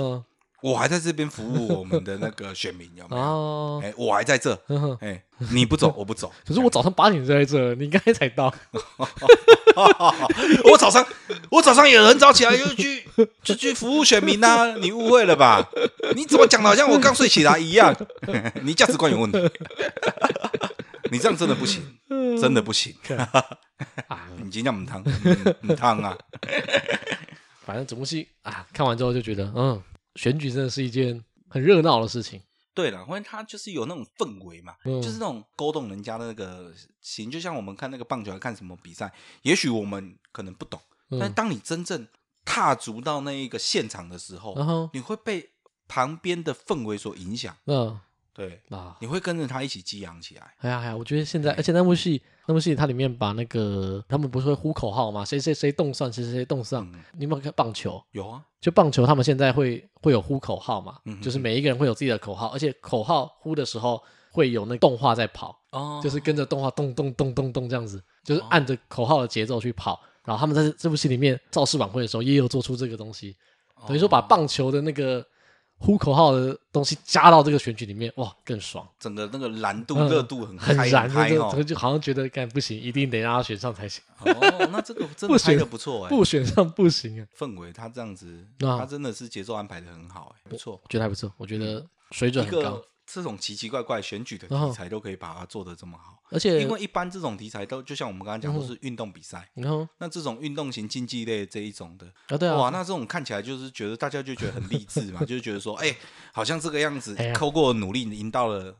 [0.62, 3.82] 我还在这边服务我们的那个选民，有没有？
[3.84, 4.58] 哎，我还在这。
[5.00, 6.32] 哎，你不走， 我不走。
[6.45, 8.54] 可是我早上八点就在这，你应该才到。
[10.65, 11.06] 我早上，
[11.50, 13.04] 我早上也很早起来，就去
[13.43, 14.76] 就去服务选民呐。
[14.80, 15.67] 你误会了吧？
[16.15, 17.95] 你怎么讲的好像我刚睡起来一样？
[18.62, 19.39] 你价值观有问题。
[21.12, 21.82] 你这样真的不行，
[22.39, 22.93] 真的不行。
[24.43, 25.04] 你今天唔烫，
[25.62, 26.17] 唔烫啊。
[27.65, 29.82] 反正整部戏啊，看完之后就觉得，嗯。
[30.15, 32.41] 选举真的是一件很热闹的事情。
[32.74, 42.08] 对了，因为它就是有那种氛围嘛，嗯、就是那种勾动人家的那个心，就像我们看那个棒球，看什么比赛，也许我们可能不懂，嗯、但当你真正
[42.45, 45.50] 踏足到那一个现场的时候，嗯、你会被
[45.88, 47.56] 旁边的氛围所影响。
[47.65, 48.00] 嗯。
[48.34, 50.54] 对啊，你会跟着他一起激昂起来。
[50.60, 55.24] 哎呀哎呀，我觉得现在，而且那部戏，那部戏它里面把那个他们不是会呼口号吗？
[55.24, 56.86] 谁谁谁动算，谁谁谁动算。
[57.14, 58.04] 你有没有看棒球？
[58.12, 60.98] 有啊，就棒球，他们现在会会有呼口号嘛？
[61.22, 65.58] 就是每一个人会有自己的口号，而且口号呼的时候会有那动画在跑，
[66.04, 69.98] 就是跟着动画动动动动动这样子，就是按着口号的节奏去跑。
[70.26, 73.38] 然后他们在这部戏里面造势晚会的时候也有做出这个东西，
[73.88, 75.26] 等于说把棒球的那个。
[75.84, 78.88] 呼口号的东西加到这个选举里面，哇，更爽！
[79.00, 81.10] 整个那个燃度、热度很很燃，
[81.56, 84.04] 就就好像觉得干不行，一定得让他选上才行。
[84.20, 87.26] 哦，那这个真的拍的不错 哎，不选上不行啊。
[87.36, 92.80] 氛围他这样子，他真的是节奏安排的很好哎，不错，觉得还不错，我觉得水准很高。
[93.12, 99.50] 这种奇奇怪怪选举的题材都可以把它做得这么好，而且因为一般这种题材都就像我们刚刚讲，都是运动比赛，
[99.97, 105.95] 那这种运动型竞技类这一种的，啊对啊，哇，那这种看起来就是觉得大家就觉得很励志嘛， 就是觉得说，哎，
[106.32, 108.76] 好像这个样子，透过努力赢到了。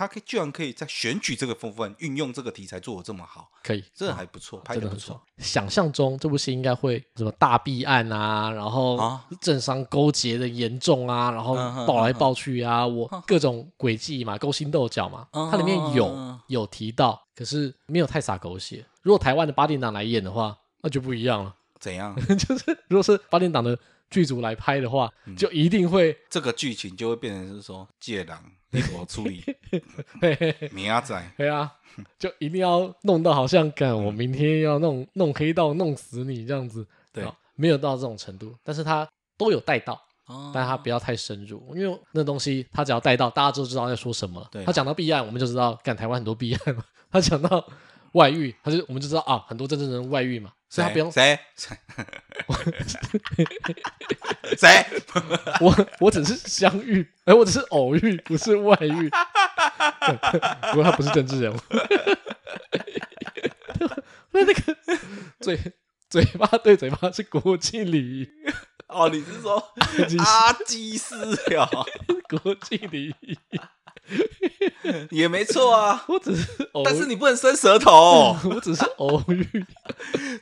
[0.00, 5.20] 他可以居然可以在选举这个部分运用这个题材做的这么好，可以，这还不错，拍的不错。
[5.36, 11.54] 想象中这部戏应该会什么大弊案啊，然后政商勾结的严重啊，然后
[11.86, 18.82] 爆来爆去啊，我各种诡计嘛，勾心斗角嘛，它里面有有提到，可是没有太洒狗血。
[19.02, 21.54] 如果台湾的八点档来演的话，那就不一样了。
[21.78, 22.16] 怎样？
[22.38, 23.78] 就是如果是八点档的
[24.10, 29.42] 剧组来拍的话，嗯、就一定会这个剧情就会变成是说借狼你怎么处理？
[30.72, 31.72] 明仔对啊，
[32.18, 40.00] 就一定要弄到好像干我明天要弄弄黑道弄死你这样子，对，没有到这种程度，但是他都有带到。
[40.54, 44.46] 但他不要太深入，因为那东西他只要带到，大家就知道在说什么。
[44.48, 46.84] 对他讲到弊案，我们就知道，干台湾很多弊案嘛。
[47.10, 47.66] 他讲到
[48.12, 51.36] 外遇，他就我们就知道啊，很多政治人物外遇嘛，所以他不用谁
[54.56, 54.86] 谁，
[55.60, 59.10] 我我只是相遇，哎，我只是偶遇，不是外遇。
[60.70, 61.58] 不过他不是政治人物，
[64.30, 64.76] 那那个
[65.40, 65.58] 嘴
[66.08, 68.28] 嘴巴对嘴巴是国际礼仪。
[68.86, 69.74] 哦，你是说
[70.18, 71.68] 阿基斯呀？
[72.28, 73.36] 国际礼仪
[75.10, 76.04] 也没错啊。
[76.08, 78.36] 我只是，但是你不能伸舌头。
[78.44, 79.66] 我只是偶遇，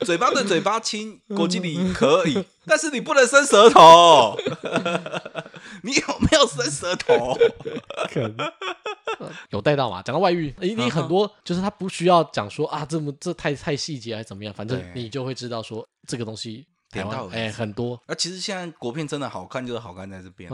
[0.04, 4.36] 嘴巴对嘴巴亲，国际礼仪可以，但是你不能伸舌头。
[5.82, 7.36] 你有没有伸舌头？
[8.12, 8.52] 可能
[9.50, 10.02] 有带到嘛？
[10.02, 16.66] 讲到外遇，你你很多就是他不需要讲说啊，这么这太太细节还是怎么样，反正你就会知道说这个东西。
[16.90, 18.00] 点到哎，很多。
[18.06, 20.50] 那其实现在国片真的好看，就是好看在这边，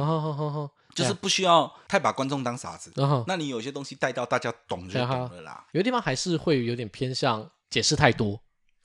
[0.95, 2.93] 就是不需要太把观众当傻子。
[3.27, 5.67] 那你有些东西带到大家懂就懂了啦。
[5.73, 8.41] 有的地方还是会有点偏向解释太多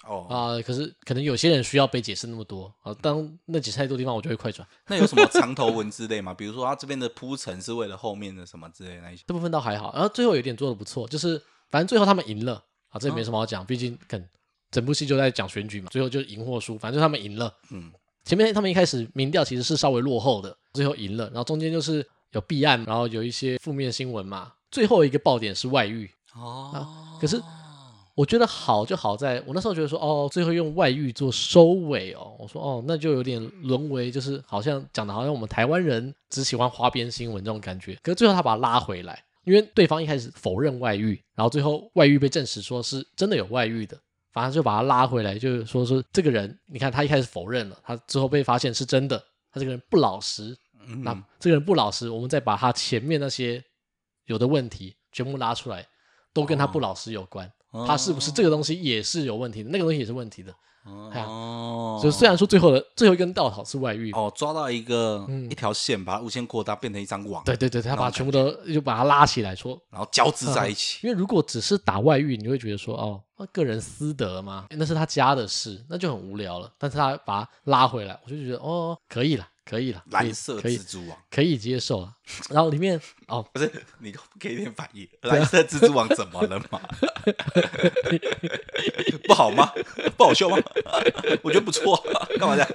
[0.05, 2.93] 哦啊，可是可能有些人需要被解释那么多啊。
[3.01, 4.67] 当那解释太多地方，我就会快转。
[4.87, 6.33] 那有什么长头文之类吗？
[6.37, 9.23] 比如说他这边的铺陈是为了后面的什么之类的那些？
[9.27, 9.93] 这部分倒还好。
[9.93, 14.27] 然后最后有点做的不错，就是反正最后他们赢了啊，这也没什么好讲，毕竟肯。
[14.71, 17.51] 整部戏就在讲选举嘛，最后就赢或输，反正就他们赢了。
[17.71, 17.91] 嗯，
[18.23, 21.25] 前面他们一开始民调其实是稍微落后的，最后赢了。
[21.27, 24.53] 然后中间就是有弊案，然后有一些负面新闻嘛。
[24.71, 26.87] 最后一个爆点是外遇哦。
[27.19, 27.41] 可是
[28.15, 37.97] 我觉得好就好在，我那时候觉得说哦，最后用外遇做收尾哦，我说哦，那就有点沦为就是好像讲的好像我们台湾人只喜欢花边新闻这种感觉。
[38.03, 43.97] 可是最后他把他拉回来，因为对方一开始否认外遇，然后最后外遇被证实说是真的有外遇的。
[44.31, 50.57] 反正就把他拉回来，就是说说这个人，你看他一开始否认了，他之后被发现是真的，他这个人不老实。
[50.87, 53.63] 嗯、那这个人不老实，我们再把他前面那些
[54.25, 55.85] 有的问题全部拉出来，
[56.33, 57.51] 都跟他不老实有关。
[57.71, 59.69] 哦、他是不是这个东西也是有问题的？
[59.69, 60.55] 那个东西也是问题的。
[60.85, 67.43] 哦，就虽然说最后的最后一根稻草是外遇，哦，抓到一个、嗯、一条线，把它无限扩大，变成一张网。
[67.43, 70.99] 对对对，他把全部都就把它拉起来说，然后交织在一起、嗯。
[71.07, 76.71] 因为如果只是打外遇，你会觉得说哦，那个人私德嘛，那是他家的事，那就很无聊了。
[76.77, 79.47] 但是他把它拉回来，我就觉得哦，可以了。
[79.69, 82.15] 可以了，蓝色蜘蛛网可以接受啊。
[82.49, 86.81] 然后里面哦， 不是你给一点反应，蓝色蜘蛛网怎么了嘛？
[89.27, 89.71] 不好吗？
[90.17, 90.57] 不好笑吗？
[91.43, 91.95] 我觉得不错，
[92.39, 92.65] 干嘛的？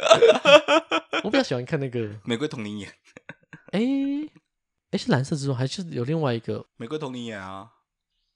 [1.24, 2.92] 我比较喜欢看那个玫瑰瞳铃眼。
[3.72, 3.80] 哎
[4.92, 7.68] 哎，是蓝色蜘蛛还是有另外一个玫瑰瞳铃眼啊？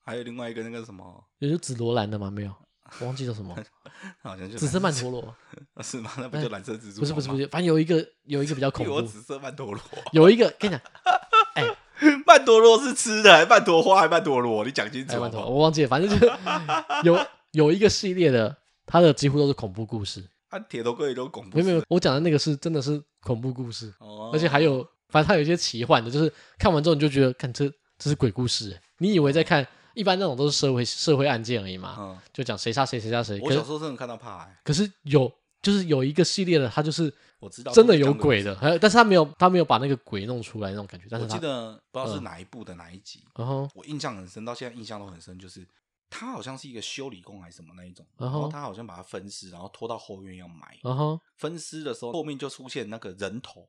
[0.04, 1.24] 还有另外一个那个什么？
[1.38, 2.28] 有紫罗兰的吗？
[2.30, 2.52] 没有。
[3.00, 3.54] 我 忘记叫什么，
[4.22, 5.34] 好像就紫色曼陀罗，
[5.82, 6.10] 是吗？
[6.18, 7.00] 那不就蓝色蜘蛛？
[7.00, 9.02] 不是不是不是，反正有一个有一个比较恐怖。
[9.02, 9.80] 紫色曼陀罗，
[10.12, 10.82] 有一个跟你讲，
[11.54, 11.64] 哎，
[12.26, 14.64] 曼陀罗是吃的，还曼陀花还曼陀罗？
[14.64, 15.16] 你讲清楚。
[15.20, 16.32] 我忘记了，反正就是
[17.04, 17.18] 有
[17.52, 20.24] 有一个系列的，它的几乎都是恐怖故事。
[20.48, 21.58] 啊，铁头哥也都恐怖。
[21.58, 23.92] 没有没有，我讲的那个是真的是恐怖故事，
[24.32, 29.66] 而且还有，反正它有一些奇幻的，就是看完之后你就觉得，看这这是鬼故事，你以为在看。
[29.94, 33.40] 一般那种都是社会社会案件而已嘛，嗯、就讲谁杀谁谁杀谁。
[33.40, 34.56] 我小时候真的看到怕、欸。
[34.62, 41.06] 可是有就是有一个系列的，他就是我知道真的有鬼的，还但是他没有他没有把那个鬼弄出来那种感觉。
[41.10, 45.66] 但是我记得不知道是哪一部的哪一集，嗯、我印象很深，到现在印象都很深，就是。
[46.10, 50.76] 他好像是一个修理工还是什么那一种，然后他好像把它分尸，然后拖到后院要埋。
[51.36, 53.68] 分尸的时候，后面就出现那个人头，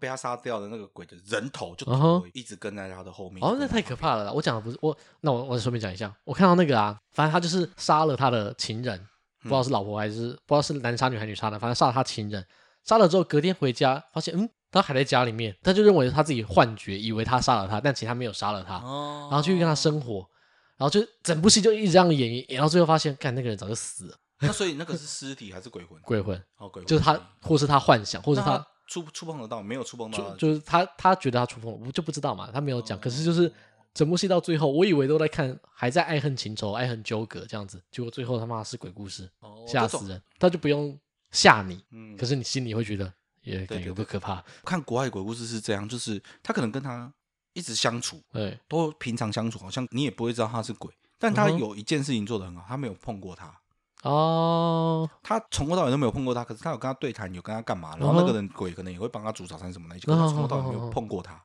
[0.00, 1.86] 被他杀掉的那个鬼的人头就
[2.32, 3.42] 一直跟在他的后面。
[3.42, 4.32] 哦，那太可怕了啦！
[4.32, 8.98] 我讲的不是我，那我我顺便讲一下，我看到那个啊，反正他就是杀了他的情人，
[9.42, 12.44] 不知道是老婆还是不知道是男杀女还是女杀的，反正杀了他情人。
[12.82, 20.28] 杀了之后隔天回家发现，嗯，他还在家里面，他就认为他自己幻觉，以为他杀了他，但其实他没有杀了他，然后继续跟他生活。
[20.76, 24.16] 然后就整部戏就一直这样演，演到最后发现，看那个人早就死了。
[24.40, 25.98] 那所以那个是尸体还是鬼魂？
[26.02, 32.98] 鬼魂哦，鬼魂就是他，或是他幻想，或是他触触碰得到，没有触碰到就，就是他他觉得他触碰了，我就不知道嘛，他没有讲。
[32.98, 33.50] 哦、可是就是
[33.94, 40.22] 整部戏到最后，我以为都在看，还在爱恨情仇、爱恨纠葛这样子，结果最后他妈是鬼故事，哦、吓死人。
[40.38, 40.98] 他就不用
[41.30, 43.10] 吓你，嗯、可是你心里会觉得
[43.40, 44.44] 也有不可怕。
[44.66, 47.10] 看国外鬼故事是这样，就是他可能跟他。
[47.56, 53.58] 一直相处，对，都平常相处，好像你也不会知道他是鬼，但他有一件事情做得很好，他没有碰过他，
[54.02, 57.96] 哦，他从头到尾都没有碰过他，可是他有跟他对谈，有跟他干嘛？
[57.96, 61.42] 然后那个人鬼可能也会帮他煮早餐什么的，可是他从头到尾没有碰过他。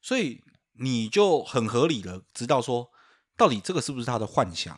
[0.00, 0.42] 所以
[0.78, 2.88] 你就很合理的知道说，
[3.36, 4.74] 到底这个是不是他的幻想，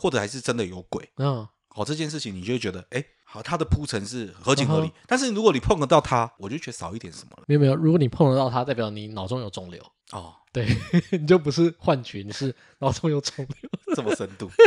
[0.00, 1.10] 或者还是真的有鬼？
[1.16, 4.90] 嗯，好，这件事情你就会觉得，哎，好，它的铺陈是合情合理。
[5.06, 7.44] 但是如果你碰得到它，我就觉得少一点什么了。
[7.46, 9.80] 没有没有，如果你碰得到它，代表你脑中有肿瘤。
[10.10, 10.66] 哦，对，
[11.16, 14.50] 你就不是幻觉，你是脑中有肿瘤， 这么深度。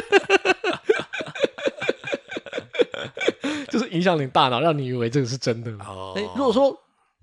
[3.70, 5.70] 就是影响你大脑，让你以为这个是真的。
[5.84, 6.74] 哦，哎，如果说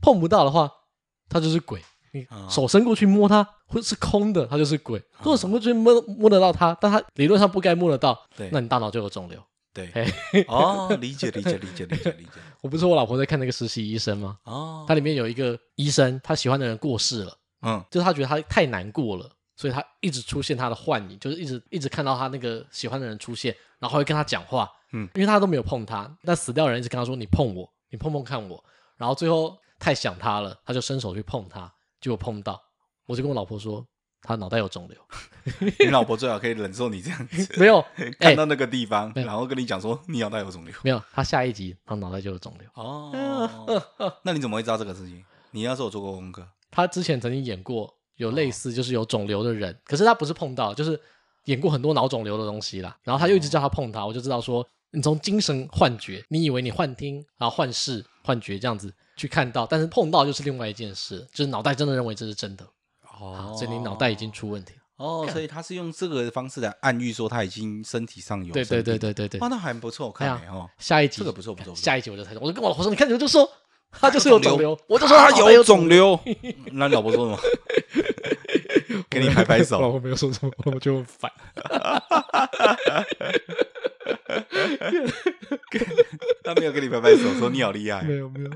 [0.02, 0.70] 碰不到的话，
[1.30, 1.80] 它就是鬼。
[2.12, 5.02] 你手伸过去摸它，会是空的，它就是鬼。
[5.18, 9.40] 如果手过去摸摸得到它，但它理论上不该摸得到，对，那你大脑就有肿瘤。
[9.72, 9.92] 对，
[10.48, 12.40] 哦，理解理解理解理解理解。
[12.60, 14.38] 我不是我老婆在看那个实习医生吗？
[14.44, 24.70] 哦，它里面有一个医生，他喜欢的人过世了，嗯，就是他觉得他太难过了，所以他一直出现他的幻影，就是一直一直看到他那个喜欢的人出现，然后会跟他讲话。
[24.92, 28.62] 嗯，因为他都没有碰他，但死掉的人一直跟他说：“你碰我，你碰碰看我。”
[28.98, 32.60] 然后最后太想他了，他就伸手去碰他，结果碰到。
[33.06, 33.86] 我就跟我老婆说
[34.22, 34.98] ：“他脑袋有肿瘤。
[35.78, 37.84] ”你老婆最好可以忍受你这样子， 没有
[38.20, 40.74] 看到那个地方，然后跟你讲说你脑袋有肿瘤。
[40.82, 42.68] 没有，他下一集他脑袋就有肿瘤。
[42.74, 43.10] 哦，
[44.22, 45.24] 那你怎么会知道这个事情？
[45.50, 51.00] 你要是有做过功课，他之前曾经演过有类似就是有肿瘤的人，可是他不是碰到，就是
[51.46, 52.96] 演过很多脑肿瘤的东西啦。
[53.02, 54.66] 然后他又一直叫他碰他，我就知道说。
[54.92, 62.66] 你从精神幻觉，你以为你幻听，然后幻视、幻觉这样子去看到，但是碰到就是另外一件事，就是脑袋真的认为这是真的
[63.20, 64.74] 哦，所以你脑袋已经出问题。
[64.96, 71.18] 哦，所以他是用这个方式来暗喻说他已经身体上有对对对对对对，哇，那还不错，我看哦，下一集。
[71.18, 73.50] 这个不错不错，下一集我就猜中，我就跟我老婆说，你看你就说
[73.90, 76.18] 他就是有肿瘤，我就说他有肿瘤，
[76.72, 77.38] 那你老婆说什么？
[79.08, 81.32] 给你拍拍手，老婆没有说什么，我就反。
[86.44, 88.50] 他没有跟你拍拍手说你好厉害，没有没有。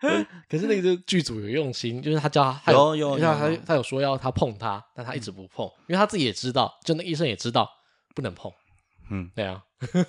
[0.48, 7.68] 可是那个剧组有用心，就是他叫他有有他他有说要他碰他，但他一直不碰，因为他自己也知道，就那医生也知道
[8.14, 8.50] 不能碰。
[9.10, 9.62] 嗯，对啊，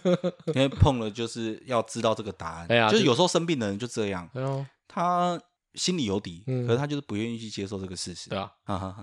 [0.55, 2.67] 因为碰了就是要知道这个答案。
[2.67, 4.29] 对啊，就是有时候生病的人就这样，
[4.87, 5.39] 他。
[5.73, 8.31] 心里有底，可是他就是不愿意去接受这个事实。
[8.31, 8.51] 对啊，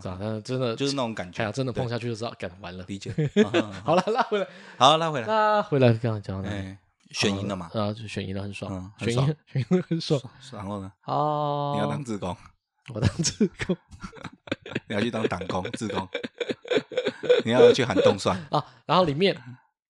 [0.03, 0.19] 是吧？
[0.21, 3.15] 但真的就是那种感觉，真的碰下去就知道，干完了，理解。
[3.85, 5.93] 好了，拉回来，好，拉回来，拉回来。
[5.93, 6.51] 刚刚讲的，
[7.15, 7.71] 选赢了嘛？
[7.73, 10.21] 啊，就选赢了，很爽，选赢，选赢了，很爽。
[10.53, 10.93] 然后呢？
[11.05, 12.37] 哦，你要当志工，
[12.93, 13.77] 我当志工，
[14.89, 16.09] 你要去当党工、志工，
[17.45, 18.65] 你要去喊冻蒜啊。
[18.85, 19.41] 然后里面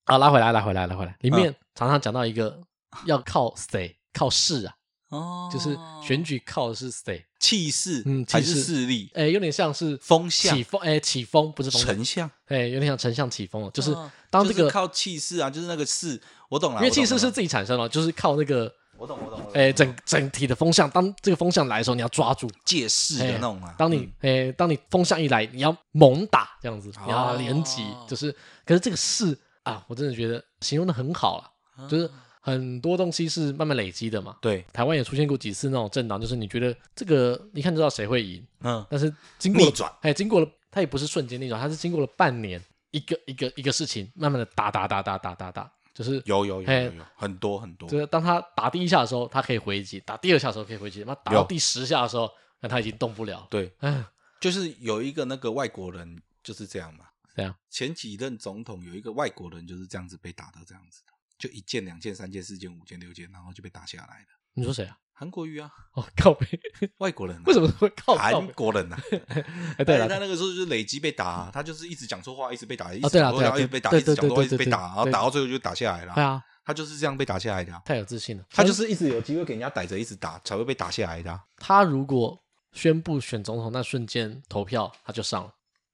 [0.05, 1.17] 啊，拉回来，拉回来，拉回来。
[1.21, 2.61] 里面常常讲到一个
[3.05, 3.97] 要靠谁？
[4.13, 4.75] 靠势啊。
[5.09, 7.25] 哦，就是选举靠的是谁？
[7.39, 9.11] 气势，嗯，还是势力？
[9.13, 13.69] 哎，有点像是风向，起风，哎，起风不是风丞相，哎，有点像丞相起风了。
[13.69, 13.95] 就是
[14.31, 16.79] 当这个靠气势啊，就是那个势，我懂了。
[16.79, 19.41] 因为气势是自己产生了，就是靠那个，我懂，我懂。
[19.53, 23.73] 哎，整整体的风向，当这个风向来的时候，你要抓住借势的那种啊。
[23.77, 28.31] 当你，哎，当你风向一来，你要猛打这样子，你要连击，就是。
[28.65, 32.09] 可是这个势啊，我真的觉得形容的很好了，就是。
[32.45, 34.37] 很多东西是慢慢累积的嘛。
[34.39, 47.89] 对，台湾也出现过几次那种政党，就是你觉得这个一看就知道谁会赢，嗯，但是经过逆转，哎，经过了，它也不是瞬间逆转，它是经过了半年，一个一个一个事情，慢慢的打打打打打打打，就是有有有有有很多很多。
[47.89, 51.03] 就是当他打第一下的时候，他可以回击；打第二下的时候可以回击。
[51.07, 52.29] 那打到第十下的时候，
[52.59, 53.47] 那他已经动不了。
[53.49, 54.05] 对，嗯，
[54.39, 57.05] 就是有一个那个外国人就是这样嘛。
[57.33, 61.13] 这样，前几任总统有一个外国人就是这样子被打到这样子的。
[61.37, 64.27] 就一件、两件、三件、四件、五件、六件，然后就被打下来了。
[64.53, 64.97] 你说谁啊？
[65.17, 65.71] 韩国瑜啊？
[65.93, 66.45] 哦，靠北，
[66.99, 67.41] 外国人。
[67.45, 68.97] 为什么会靠韩国人呢？
[69.79, 76.13] 哎，对了，他那个时候就是累积被打，他就是一直讲错话，一直被打，一直讲错话，一直被打，一直讲错话，一直被打，然后打到最后就打下来了。
[76.13, 77.81] 对啊，他就是这样被打下来的。
[77.85, 81.39] 太有自信了，他就是一直有机会给人家逮着，一直打才会被打下来的。
[81.55, 82.37] 他如果
[82.73, 85.51] 宣布选总统那瞬间投票，他就上了，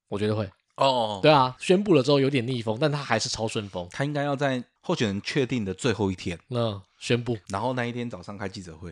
[0.08, 0.50] 我觉得会。
[0.76, 3.88] 哦，对啊，宣布了之后有点逆风，但他还是超顺风。
[3.92, 8.92] 他应该要在候选人确定的最后一天，嗯，宣布，然后那一天早上开记者会，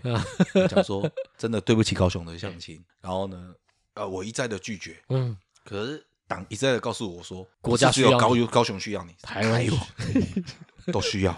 [0.68, 3.54] 讲说 真的对不起高雄的乡亲，然后呢，
[3.96, 9.66] 呃，我一再的拒绝，嗯，可是党一再的告诉我说，国家需要高高雄需要你，台湾
[10.92, 11.36] 都需要，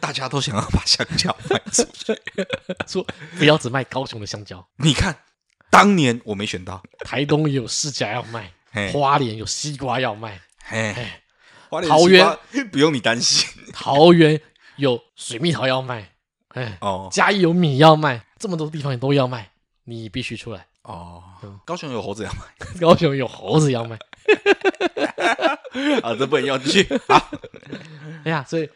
[0.00, 2.20] 大家都想要把香蕉卖出去，
[2.88, 3.06] 说
[3.38, 4.66] 不要只卖高雄的香蕉。
[4.76, 5.16] 你看，
[5.70, 8.52] 当年我没选到，台东也有市家要卖。
[8.92, 10.94] 花莲有西瓜要卖，嘿，
[11.88, 12.38] 桃园。
[12.70, 14.40] 不用你担心，桃园
[14.76, 16.12] 有水蜜桃要卖，
[16.48, 19.50] 哎，哦，嘉义有米要卖，这么多地方也都要卖，
[19.84, 20.66] 你必须出来。
[20.82, 21.22] 哦。
[21.64, 23.98] 高雄有猴子要卖，高雄有猴子要卖，
[26.02, 27.30] 啊，这不能要继续啊。
[28.24, 28.68] 哎呀，所以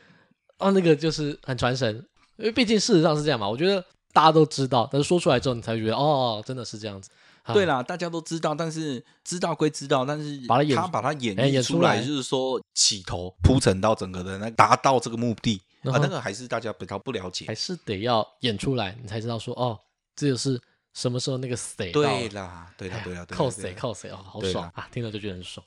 [0.58, 2.04] 哦，那个就是很传神，
[2.36, 3.48] 因为毕竟事实上是这样嘛。
[3.48, 3.84] 我觉得
[4.16, 7.10] 大家都知道，但是说出来之后，你才会觉得哦，真的是这样子。
[7.52, 19.78] 对啦，大家都知道，但是知道归知道，但是把他把它演演出来，就是说起头铺陈到整个的那达到这个目的啊，那个还是大家比较不了解，还是得要演出来，你才知道说哦，
[20.16, 20.58] 这就是
[20.94, 25.64] 什么时候那个谁对啦，对啦，对啦，靠谁靠谁哦，好爽啊，听了就觉得很爽，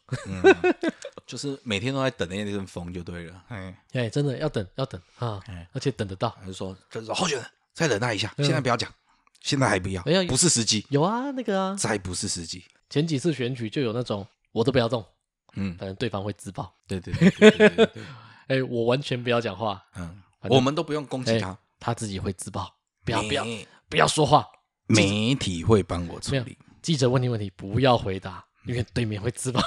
[1.28, 5.40] 就是每天都在等那一阵风就对了，哎哎，真的要等要等啊，
[5.72, 7.48] 而且等得到，就说就是说候选人
[7.80, 8.92] 再忍耐一下，现在不要讲。
[9.40, 10.86] 现在还不要，不是时机。
[10.90, 12.62] 有啊，那个啊，再不是时机。
[12.90, 15.02] 前几次选举就有那种，我都不要动，
[15.56, 16.76] 嗯，反正对方会自爆。
[16.86, 17.90] 对对对，
[18.48, 22.70] 哎，我完全不要讲话，嗯，我们都不用攻击他，他自己会自爆。
[23.06, 23.46] 不要不要
[23.88, 24.46] 不要说话，
[24.88, 26.58] 媒体会帮我处理。
[26.82, 28.46] 记者问你问题，不要回答。
[28.70, 29.60] 因为对面会自爆，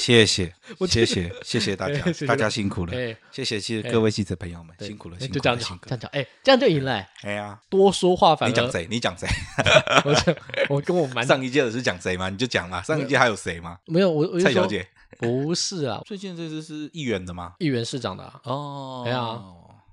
[0.00, 0.52] 谢谢，
[0.88, 2.92] 谢谢，谢谢大家， 大家辛苦了，
[3.30, 7.34] 谢谢，谢谢各位记者朋友们，辛苦了，辛苦了，就这样讲，这样讲，哎，这样就赢了，哎。
[7.34, 8.88] 呀，多说话反而你讲谁？
[8.90, 9.28] 你讲谁？
[10.04, 10.36] 我讲，
[10.68, 12.28] 我跟我蛮上一届的是讲谁吗？
[12.28, 13.78] 你就讲嘛，上一届还有谁吗？
[13.86, 14.84] 没有，我蔡小姐。
[15.18, 17.54] 不是啊，最近这次是议员的吗？
[17.60, 19.40] 议员市长的哦，哎呀，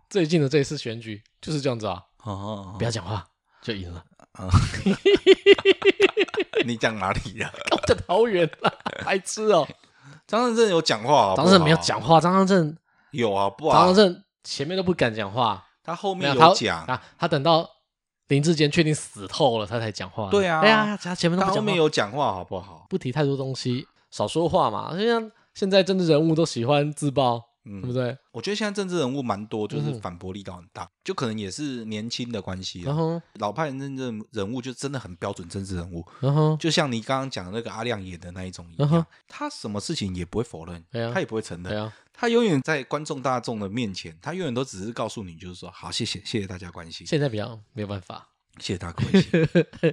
[0.09, 3.23] 最近的这一次选举就是这样子啊，哦，不要讲话
[3.61, 4.03] 就赢了。
[4.47, 4.49] 啊！
[6.65, 7.51] 你讲哪里呀？
[7.71, 8.73] 我讲桃园了，
[9.03, 9.67] 白痴哦！
[10.27, 12.19] 张善政有讲话，张善政没有讲话。
[12.19, 12.77] 张善政
[13.11, 17.01] 有啊，不，张善政前面都不敢讲话，他后面有讲啊。
[17.17, 17.67] 他等到
[18.27, 20.29] 林志坚确定死透了，他才讲话。
[20.29, 22.85] 对啊，哎呀，他前面都后面有讲话，好不好？
[22.89, 24.95] 不提太多东西，少说话嘛。
[24.97, 27.50] 就像现在政治人物都喜欢自爆。
[27.63, 28.17] 嗯，对不对？
[28.31, 32.81] 我觉得现在政治人物蛮多，就是反驳力道很大，就可能也是年轻的关系。
[32.81, 36.05] 然后老派政治人物就真的很标准政治人物。
[36.19, 40.83] 然后就像你刚刚讲的那个阿亮演的那一种一样，他什么事情也不会否认，
[41.13, 47.05] 他也不会承认，他永远在观众大众的面前，他永远都只是告诉你，就是说好，谢谢，谢谢大家关心。
[47.05, 48.27] 现在比较没有办法，
[48.59, 49.47] 谢谢大家关心。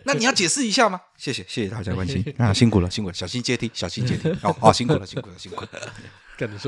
[0.05, 1.01] 那你要解释一下吗？
[1.17, 2.25] 谢谢，谢谢大家关心。
[2.39, 4.31] 啊，辛苦了，辛苦了，小心阶梯，小心阶梯。
[4.43, 5.69] 哦，好，辛苦了，辛苦了，辛苦了。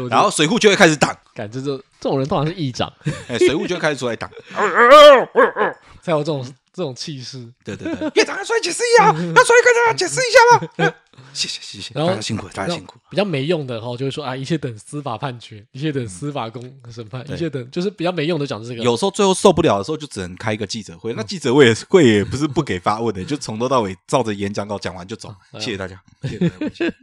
[0.09, 2.93] 然后水户就会开始挡，感觉这这种人通常是议长，
[3.29, 4.31] 哎，水户就会开始出来挡，
[6.03, 7.47] 才有这种这种气势。
[7.65, 10.39] 对对对，院长要出来解释一下，要出来跟大家解释一下
[10.87, 10.95] 吗？
[11.33, 12.99] 谢谢谢谢，大家辛苦大家辛苦。
[13.09, 16.61] 比较没用的哈，就会说啊，一切等司法判决，一切等司法公
[16.91, 18.83] 审判，一切等就是比较没用的讲这个。
[18.83, 21.13] 有时候最后受不了的时候，就只能开一个记者会。
[21.13, 25.33] 那记者会也会也不是不给发问的，就从头到尾照着演讲稿讲完就走。
[25.55, 26.95] 谢谢大家，谢谢大家。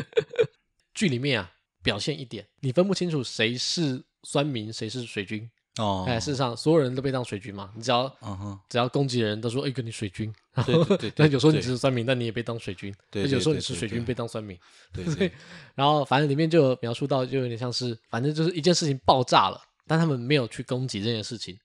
[0.94, 1.50] 剧里面啊。
[1.82, 6.04] 表现一点，你分不清楚谁是酸民，谁是水军哦。
[6.06, 7.72] 哎，事实上，所有人都被当水军嘛。
[7.74, 8.08] 你只要，
[8.68, 10.32] 只要攻击的人都说，哎，跟你水军。
[10.66, 11.12] 对对 对。
[11.16, 12.94] 那有时候你是酸民，但你也被当水军。
[13.10, 13.22] 对。
[13.28, 14.58] 有时候你是水军，被当酸民。
[14.92, 15.32] 对 对。
[15.74, 21.58] 然后，反正里面就有描述到，就有点像是，反正就是一件事情爆炸了，但他们没有去攻击这件事情，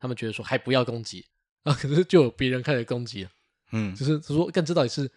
[0.00, 1.24] 他们觉得说还不要攻击
[1.62, 3.30] 啊，可是就有别人开始攻击了。
[3.70, 3.94] 嗯。
[3.94, 5.08] 就是说，更知道底是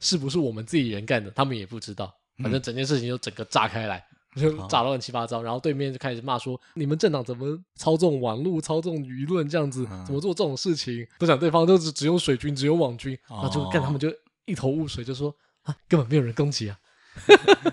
[0.00, 2.12] 是不是我们自己人干的，他们也不知道。
[2.38, 4.04] 反正整件事情就整个炸开来，
[4.36, 9.84] 就炸到乱七八糟，然后对面就开始骂说：“你们政党怎么操纵网络、操纵舆论这样子？
[10.06, 14.12] 怎么做这种事情？”都讲对方都是只有水军、只有网军，然后就看他们就
[14.46, 16.78] 一头雾水，就说：“啊，根本没有人攻击啊！”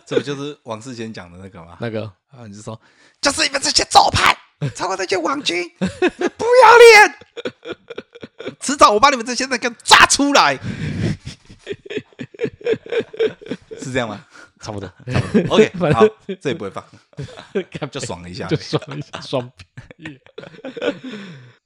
[0.05, 1.77] 这不就是王世坚讲的那个吗？
[1.79, 2.79] 那个啊，你就说
[3.21, 4.37] 就是你们这些左派，
[4.75, 7.15] 操控这些网军，不要脸！
[8.59, 10.59] 迟早我把你们这些人给抓出来。
[13.79, 14.25] 是这样吗？
[14.69, 15.55] 差不多， 差不多。
[15.55, 16.03] OK，好，
[16.39, 16.83] 这也不会放，
[17.91, 19.51] 就爽了一下，就爽一下，爽，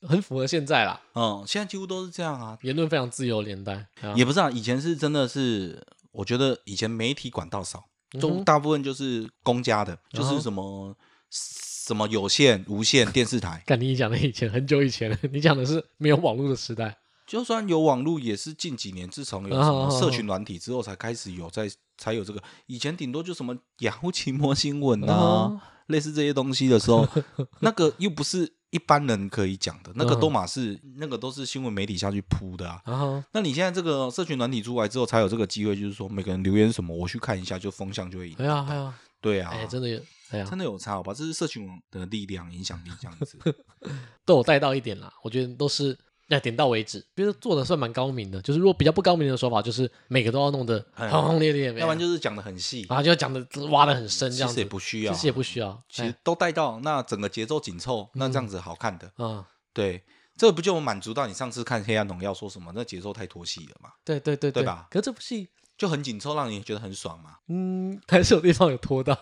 [0.08, 1.02] 很符合现在啦。
[1.16, 3.86] 嗯，现在几乎都是这样啊，言论非常自由，年代
[4.16, 4.50] 也不是啊。
[4.50, 7.86] 以前是真的是，我觉得以前媒体管道少，
[8.20, 10.96] 中大部分就是公家的，就是什么
[11.30, 13.62] 什么有线、无线电视台。
[13.66, 16.98] 看你讲的以前很久以前了，你讲的是没有网络的时代。
[17.26, 22.42] 就算有网络，也是近几年，自从有什么社群软体之后，才开始有在才有这个。
[22.66, 27.08] 以前顶多就什么雅虎奇摩新闻啊，类似这些东西的时候，
[27.62, 33.24] 那个又不是一般人可以讲的，那个都嘛是那个都是新闻媒体下去铺的啊。
[33.32, 38.36] 那你现在这个社群软体出来之后，才有这个机会，就是说每个人留言什么，我去看一下，就风向就会赢。
[38.36, 40.00] 对啊，对啊，对啊，哎，真的有，
[40.46, 41.14] 真的有差，好吧？
[41.14, 43.38] 这是社群的力量、影响力这样子，
[44.26, 45.14] 都有带到一点啦。
[45.24, 45.98] 我觉得都是。
[46.34, 48.42] 要点到为止，觉得做的算蛮高明的。
[48.42, 59.12] 就是如果比较不高明的说法，就是每个都要弄得轰轰烈烈，要不然就是讲的很细，然后就要讲的挖的很深，这样子其实也不需要，其实也不需要，其实都带到那整个节奏紧凑，那这样子好看的。
[59.18, 60.04] 嗯，对，
[60.36, 63.92] 这不就满足到你上次看《黑暗荣耀》说什么那节奏太拖戏了嘛？
[64.04, 64.88] 对对对对吧？
[64.90, 67.38] 可是这部戏就很紧凑，让你觉得很爽嘛。
[67.48, 69.18] 嗯，还是有地方有拖到。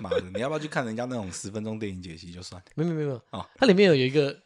[0.00, 2.62] 妈的，你要不要去看人家那种十分钟电影解析就算？
[2.74, 4.36] 没有没有没有啊，它里面有一个，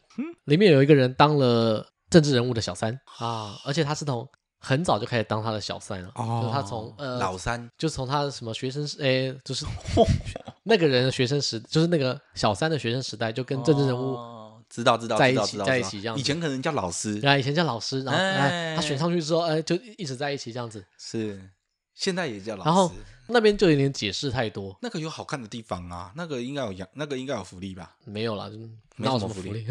[0.45, 4.27] 里面有一个人当了政治人物的小三啊，而且他是从
[4.59, 6.11] 很早就开始当他的小三了。
[6.15, 9.65] 哦，就是他从呃老三，就从他的什么学生时，哎，就是
[10.63, 14.17] 那个人的学生时，就是那个小三的学生时代，就跟政治人物。
[14.69, 18.21] 知道知道在一起在一起这样，以前可能叫老师，对啊，以前叫老师，然后
[18.73, 20.81] 他选上去之后，哎，就一直在一起这样子。
[20.97, 21.37] 是，
[21.93, 22.67] 现在也叫老师。
[22.67, 22.91] 然后
[23.27, 24.77] 那边就有点解释太多。
[24.81, 27.95] 那个有好看的地方啊，那个应该有养，那个应该有福利吧？
[28.05, 28.49] 没有啦，
[28.97, 29.65] 没有什么福利，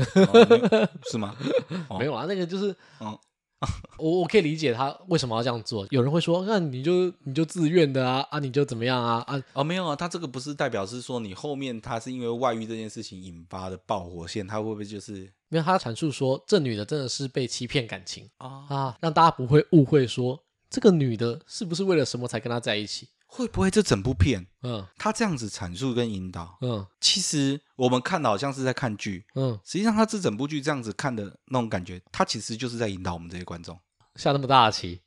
[1.11, 1.37] 是吗？
[1.99, 2.75] 没有啊，那个就是，
[3.99, 5.87] 我我可以理解他为什么要这样做。
[5.91, 9.43] 有人会说，那你就你就自愿的啊啊，你就怎么样啊啊？
[9.53, 15.19] 哦，没有啊，他这个不是代表是说你后面他是因为外遇这件事情引发的爆火线，他会不会就是
[15.51, 23.09] 因为他阐述说这女的真的是被欺骗感情啊啊，让大家不会误会说这个女的是不是为了什么才跟他在一起？
[23.27, 33.79] 会不会这整部片，嗯，他这样子阐述跟引导，嗯，其实我们看的好像是在看剧，嗯，实际上他这整部剧这样子看的那种感觉，他其实就是在引导我们这些观众。
[34.17, 35.01] 下那么大的棋，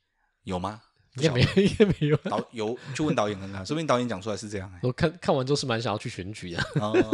[0.44, 0.80] 有吗？
[1.16, 2.16] 应该没有，应该没有。
[2.16, 4.72] 导有就问导演看看，说不定导演讲出来是这样。
[4.82, 6.60] 我看看完之后是蛮想要去选举的，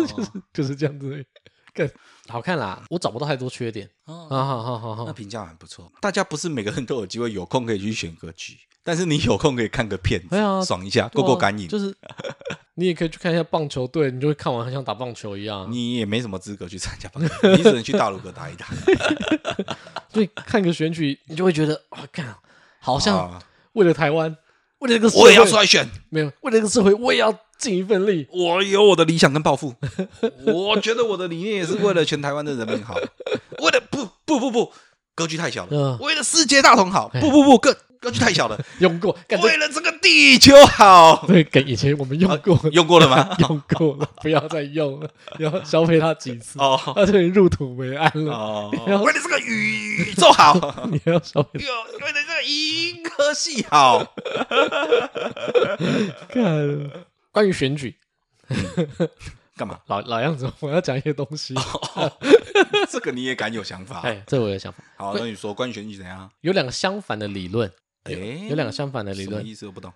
[0.07, 1.25] 就是 就是这样子，更
[2.29, 2.83] 好看啦。
[2.91, 5.91] 我找不到太多缺点，啊，好好好好，那评价很不错。
[6.01, 8.57] 大家不是每个人都有机会有空可以去选歌曲。
[8.83, 11.69] 但是你有空可以看个片，哎呀，爽一下，过过干瘾。
[11.69, 11.95] 就是
[12.75, 15.71] 你也可以去看一下棒球队，你就会看完很像打棒球一样。
[15.71, 18.67] 你也没什么资格去参加棒球， 你只能去大陆哥打一打。
[20.09, 22.35] 所以看个选举，你就会觉得啊，看，
[22.81, 23.41] 好像
[23.75, 24.35] 为了台湾，
[24.81, 25.89] 为了这个社会，我也要出来选。
[26.11, 28.27] 没有，为了这个社会，我也要尽一份力。
[28.33, 29.75] 我有我的理想跟抱负。
[30.47, 32.95] 我觉得我的理念也是为了全台湾的人民好。
[32.95, 34.73] 为了不不不不，
[35.15, 35.97] 格局太小了。
[36.01, 37.09] 为了世界大同好。
[37.21, 37.75] 不不不，更。
[38.01, 39.17] 格局太小了， 用过。
[39.43, 43.29] 为了这个地球好，对，跟以前我们用过，用过了吗？
[43.41, 48.33] 用过了，不要再用了，要消费它几次哦，它就入土为安了。
[48.33, 48.71] 哦，
[49.05, 50.55] 为了这个宇宙好，
[50.91, 51.51] 你要消费。
[51.55, 54.15] 为了这个银河系好。
[56.31, 56.91] 看，
[57.31, 57.95] 关于选举，
[59.59, 59.79] 干嘛？
[59.89, 61.55] 老老样子，我要讲一些东西。
[62.89, 64.01] 这个你也敢有想法？
[64.01, 64.83] 哎，这我有想法。
[64.97, 66.31] 好，那你说关于选举怎样？
[66.41, 67.71] 有两个相反的理论。
[68.15, 69.93] 哎，有两个相反的理论，意思我不懂。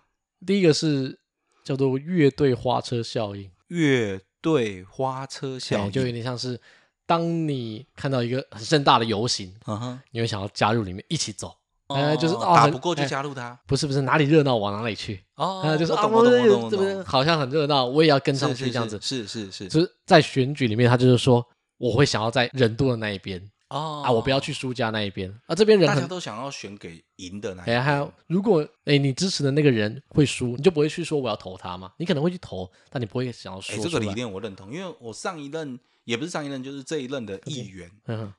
[0.46, 1.18] 第一个是
[1.64, 3.50] 叫做乐队花车效应。
[3.68, 6.60] 乐队花车效应就有点像是，
[7.06, 11.54] 当你看到一个很盛大的游行，嗯哼，你会想要加入里面一起走。
[11.88, 13.58] 哎，就是打不过就加入他。
[13.66, 15.22] 不是不是，哪里热闹往哪里去。
[15.36, 18.98] 哦，就是啊，我这边好像很热闹，我也要跟上去这样子。
[19.02, 21.46] 是是是，就是在选举里面，他就是说，
[21.76, 23.38] 我会想要在人多的那一边。
[23.74, 27.76] 哦啊，我不要去输家那一边啊，这边人大家都想要选给赢的那一边。
[27.76, 31.92] 哎，还有，如果哎你支持的那个人会输，你就不会去说我要投他嘛？
[31.96, 33.76] 你可能会去投，但你不会想要说。
[33.82, 37.90] 这个理念我认同，因为我上一任也不是上一任，就是这一任的议员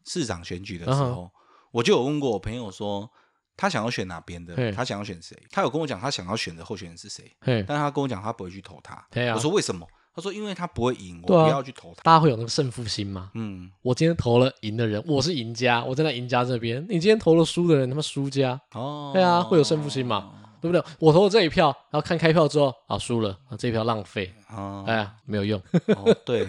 [0.05, 1.29] 市长选举的时候，
[1.71, 3.09] 我就有问过我朋友说，
[3.57, 4.71] 他想要选哪边的？
[4.71, 5.37] 他想要选谁？
[5.51, 7.29] 他有跟我讲他想要选的候选人是谁，
[7.67, 9.05] 但他跟我讲他不会去投他。
[9.33, 9.85] 我说为什么？
[10.15, 12.01] 他说：“因为他不会赢，我不要去投他。
[12.03, 13.31] 大家会有那个胜负心吗？
[13.33, 16.81] 嗯，我今天投了赢的人，我是赢家，我在那赢家这边。
[16.87, 18.59] 你今天投了输的人，他妈输家。
[18.73, 20.31] 哦，对啊，会有胜负心嘛？
[20.61, 20.81] 对不对？
[20.99, 24.33] 我投了这一票，然后看开票之后啊，输了，啊，这一票浪费。
[24.49, 25.61] 哦，哎呀，没有用。
[25.87, 26.47] 哦， 对，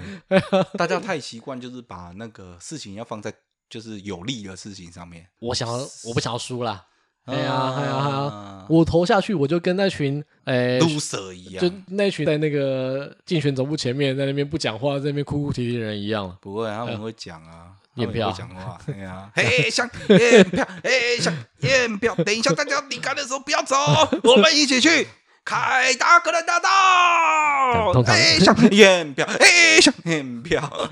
[0.78, 3.34] 大家太习惯就是把那个事情要放在
[3.68, 5.26] 就是有利的事情上面。
[5.40, 6.86] 我想要，我不想要输啦。”
[7.26, 8.66] 哎呀，哎呀，哎呀！
[8.68, 16.36] 我投下去，我就跟那群哎，loser 一样，就那群在那个竞选总部前面，在那边不讲话，在那边哭哭啼啼的人一样。
[16.40, 18.78] 不会，他们会讲啊，验票讲话。
[18.92, 22.14] 哎呀，嘿，想验票，嘿，想验票。
[22.16, 23.76] 等一下，大家离开的时候不要走，
[24.22, 25.06] 我们一起去
[25.44, 28.02] 凯达格兰大道。
[28.06, 30.88] 哎，想验票，哎，想验票。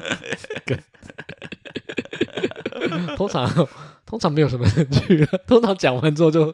[3.16, 3.48] 通常。
[4.06, 6.52] 通常没有什么人去， 通常讲完之后就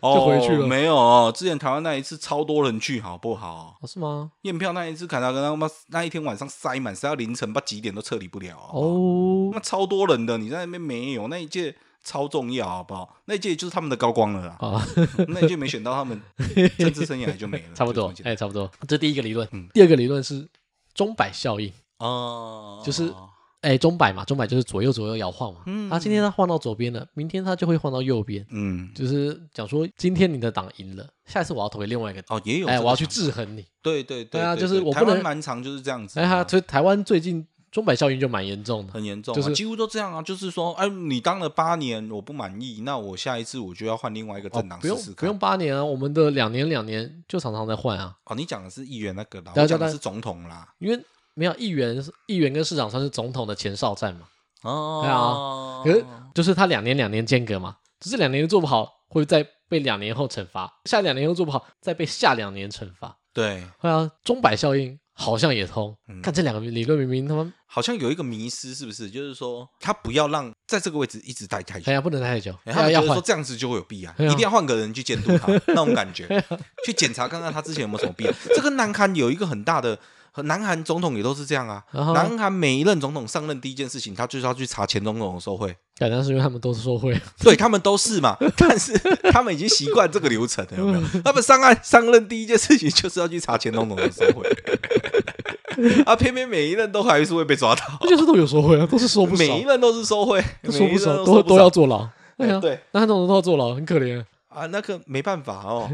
[0.00, 0.66] 就回去了。
[0.66, 3.78] 没有，之前台湾那一次超多人去，好不好？
[3.86, 4.30] 是吗？
[4.42, 8.56] 验票那一次，凯达格兰他妈那一天晚上塞满，塞到凌晨，把几点都撤离不了。
[8.72, 11.74] 哦，那超多人的，你在那边没有那一届
[12.04, 13.16] 超重要，好不好？
[13.24, 14.56] 那一届就是他们的高光了啦。
[14.60, 14.86] 啊，
[15.28, 16.20] 那一届没选到，他们
[16.78, 17.64] 政治生涯就没了。
[17.74, 18.70] 差不多，哎，差不多。
[18.86, 20.48] 这第一个理论，第二个理论是
[20.94, 21.72] 钟摆效应。
[21.98, 23.12] 哦，就是。
[23.64, 25.60] 哎，钟摆嘛，钟摆就是左右左右摇晃嘛。
[25.66, 28.44] 嗯，他今天他晃到左边了，明天他就会晃到右边。
[28.50, 32.36] 嗯，就是讲说今天你的党赢了，下一次我要投给另外一个党。
[32.36, 32.66] 哦，也有。
[32.66, 33.64] 哎，我要去制衡你。
[33.82, 34.40] 对对对。
[34.40, 35.06] 对啊，就是我不能。
[35.06, 36.20] 台湾蛮长就是这样子。
[36.20, 40.22] 哎哈，所以台湾最近钟摆效应就蛮严重的，很严重，就是几乎都这样啊。
[40.22, 44.98] 就是说，哎，你当了八年，我不满意，那我下一次我就要换另外一个政党试试看。
[44.98, 48.14] 不用不用八年啊，我们的两年两年就常常在换啊。
[48.26, 50.72] 哦，你讲的是议员那个啦，我讲的是总统啦。
[50.78, 51.04] 因为
[51.34, 54.28] 没有议员，议员跟市长算是总统的前哨战嘛。
[54.62, 63.18] 哦，对啊，可是就是他两年两年间隔嘛，只是两年做不好，会再被两年后惩罚；下两年又做不好，再被下两年惩罚。
[63.32, 65.94] 对，对啊，钟摆效应好像也通。
[66.08, 69.10] 嗯、看这两个理论，明明他们好像有一个迷失，是不是？
[69.10, 72.54] 就是说他不要让在这个位置一直待太久，哎呀，不能待太久。
[72.64, 76.26] 他们觉得说这样子就会有弊啊，一定要换个人去监督他， 那种感觉，
[76.86, 78.26] 去检查看看他之前有没有什么弊。
[78.54, 79.98] 这跟南韩有一个很大的，
[80.42, 81.82] 南韩总统也都是这样啊。
[81.92, 85.74] 南韩每一任总统上任第一件事情，他就是要去查前总统的受贿。
[85.96, 88.92] 可能是因为他们都是受贿，对他们都是嘛， 但是
[89.30, 91.22] 他们已经习惯这个流程了，有没有？
[91.22, 94.48] 他们上岸上任第一件事情就是要去查前总统的受贿，
[96.04, 102.50] 啊，偏偏每一任都还是会被抓到，就是都有受贿啊，都是收不少，每一任都是受贿，说不少都都要坐牢，对。
[102.50, 104.24] 啊，对，那总统都要坐牢，很可怜
[104.54, 105.90] 啊，那个没办法哦。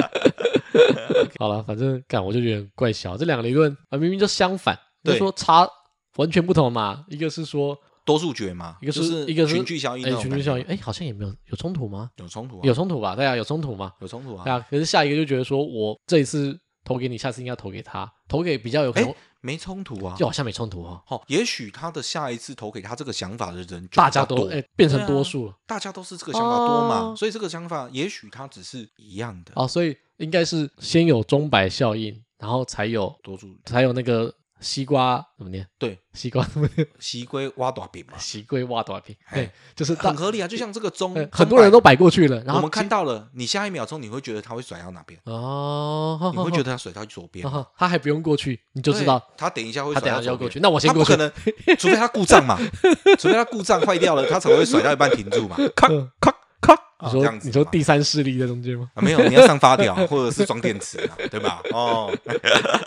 [1.38, 5.68] 好了，反正干我就觉得怪小，这两个理论啊明明就相反，就说差
[6.16, 7.78] 完全不同嘛，一个是说。
[8.02, 12.10] 多数决嘛，一个是一个是群聚效应，哎，群聚效应，哎，好像也没有有冲突吗？
[12.16, 13.14] 有冲突，有冲突吧？
[13.14, 13.92] 对啊，有冲突吗？
[14.00, 14.42] 有冲突啊！
[14.42, 21.02] 对啊，可是下一个就觉得说，我这一次投给你，下次应该投给他，投给比较有可能没冲突啊，就好像没冲突啊。
[21.08, 29.52] 哦，也许他的下一次投给他这个想法的人，大家都哎变成多数了，大家都是这个想法多嘛，所以这个想法也许他只是一样的。
[29.54, 34.34] 啊，所以应该是先有钟摆效应，然后才有多数，才有那个。
[34.60, 35.66] 西瓜怎么念？
[35.78, 36.86] 对，西瓜怎么念？
[36.98, 38.18] 西瓜挖大饼嘛。
[38.18, 40.46] 西瓜挖大饼，对，就是很合理啊。
[40.46, 45.18] 就像这个钟，很多人都摆过去了，然后我们看到了，你下一秒钟你会觉得它会甩到哪边？
[45.24, 47.46] 哦，你会觉得它甩到左边，
[47.76, 50.50] 它还不用过去，你就知道它等一下会甩到右边。
[50.56, 51.12] 那我先过去。
[51.12, 51.32] 可能，
[51.78, 52.58] 除非它故障嘛，
[53.18, 55.56] 除非它故障坏掉了，它才会甩到一半停住嘛。
[55.74, 55.88] 咔
[56.20, 56.30] 咔
[56.60, 58.90] 咔，你说你说第三势力在中间吗？
[58.96, 60.98] 没有，你要上发条或者是装电池，
[61.30, 61.62] 对吧？
[61.72, 62.12] 哦，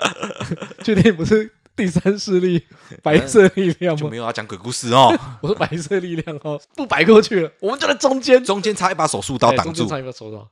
[0.83, 1.51] 确定不是？
[1.75, 2.63] 第三势力，
[3.01, 5.11] 白色力量就没有要讲鬼故事哦。
[5.41, 9.87] 我说白色力量哦，不摆过去了，我们就在中间，中间插一把手术刀挡住。
[9.87, 10.47] 插一把手术刀。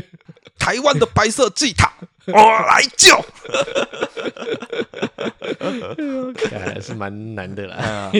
[0.58, 1.92] 台湾的白色祭塔，
[2.26, 3.14] 我来救。
[6.48, 8.10] 看来是蛮难的啦。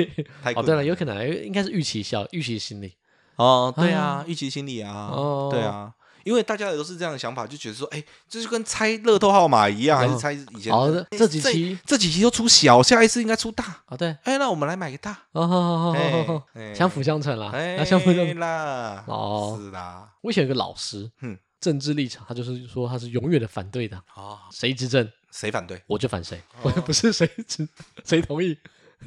[0.55, 2.92] 哦，对了，有可能应该是预期效，预期心理。
[3.36, 5.11] 哦，对啊，预期心理啊。
[5.12, 5.92] 哦，对啊。
[6.25, 10.73] 因为大家也都是这样的想法，就觉得说，哎，这就跟猜乐透号码一样，还是猜以前？
[10.73, 13.64] 好的，这几期这几期都出小，下一次应该出大。
[13.87, 15.18] 啊，对，哎，那我们来买个大。
[15.33, 16.43] 哦，好好好好，
[16.75, 17.51] 相辅相成啦，
[17.85, 19.05] 相辅相成啦。
[19.07, 20.09] 哦，是啦。
[20.20, 23.97] 我以前有个老师，嗯，政治立场，他就是说他是永远的反对的。
[24.14, 26.41] 啊，谁执政谁反对，我就反谁。
[26.62, 27.68] 我 不是谁执
[28.05, 28.57] 谁同意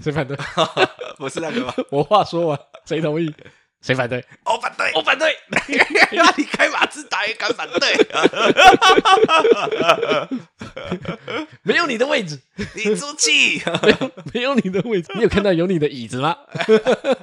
[0.02, 0.36] 谁反对，
[1.18, 1.74] 不是那个吗？
[1.90, 3.34] 我话说完，谁同意？
[3.82, 4.26] 谁反对？
[4.46, 5.32] 我反对，我反对。
[6.38, 6.44] 你
[7.34, 8.38] 开马自达也敢反
[10.30, 11.48] 对？
[11.64, 12.40] 没有你的位置，
[12.76, 13.62] 你出气。
[13.82, 15.12] 没有，没有你的位置。
[15.16, 16.38] 你有看到有你的椅子吗？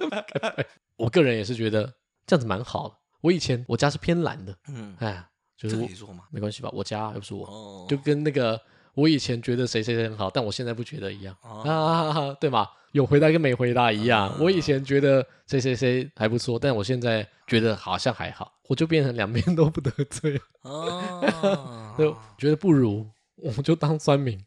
[0.97, 1.95] 我个人也是觉得
[2.27, 2.95] 这样子蛮好的。
[3.21, 5.25] 我以前我家是偏蓝的，嗯，哎，
[5.57, 6.69] 就是可以说嘛，没关系吧？
[6.73, 8.61] 我家又不是我，就跟那个
[8.95, 12.67] 我以前觉得谁谁谁很好，但我现在不觉得一样啊，对吗？
[12.93, 14.35] 有回答跟没回答一样。
[14.39, 20.41] 我以前觉得谁谁谁还不错，但我现在觉得好像还好，我就变成两边都不得罪。
[20.63, 24.39] 哦， 就觉得不如我就当酸民。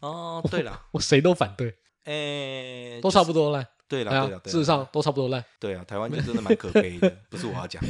[0.00, 3.66] 哦， 对了，我谁都反对，哎，都差不多烂。
[3.86, 5.44] 对了，对了，事实上都差不多烂。
[5.60, 7.82] 对啊，台湾就真的蛮可悲的， 不是我要讲，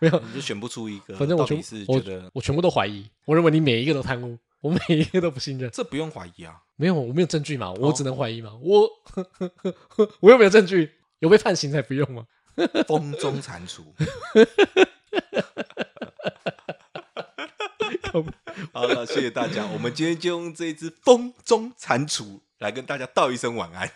[0.00, 1.16] 没有，你就选不出一个。
[1.16, 2.02] 反正我全我
[2.34, 4.38] 我全部都怀疑，我认为你每一个都贪污。
[4.60, 8.90] 我每一个都不信任，这不用怀疑啊，没有，我没有证据嘛，我只能怀疑嘛，我
[10.18, 12.26] 我又没有证据，有被判刑才不用吗？
[12.88, 13.84] 风中蟾蜍，
[18.72, 23.88] 好了，谢谢大家，我们今天就用这一只风中蟾蜍来跟大家道一声晚安。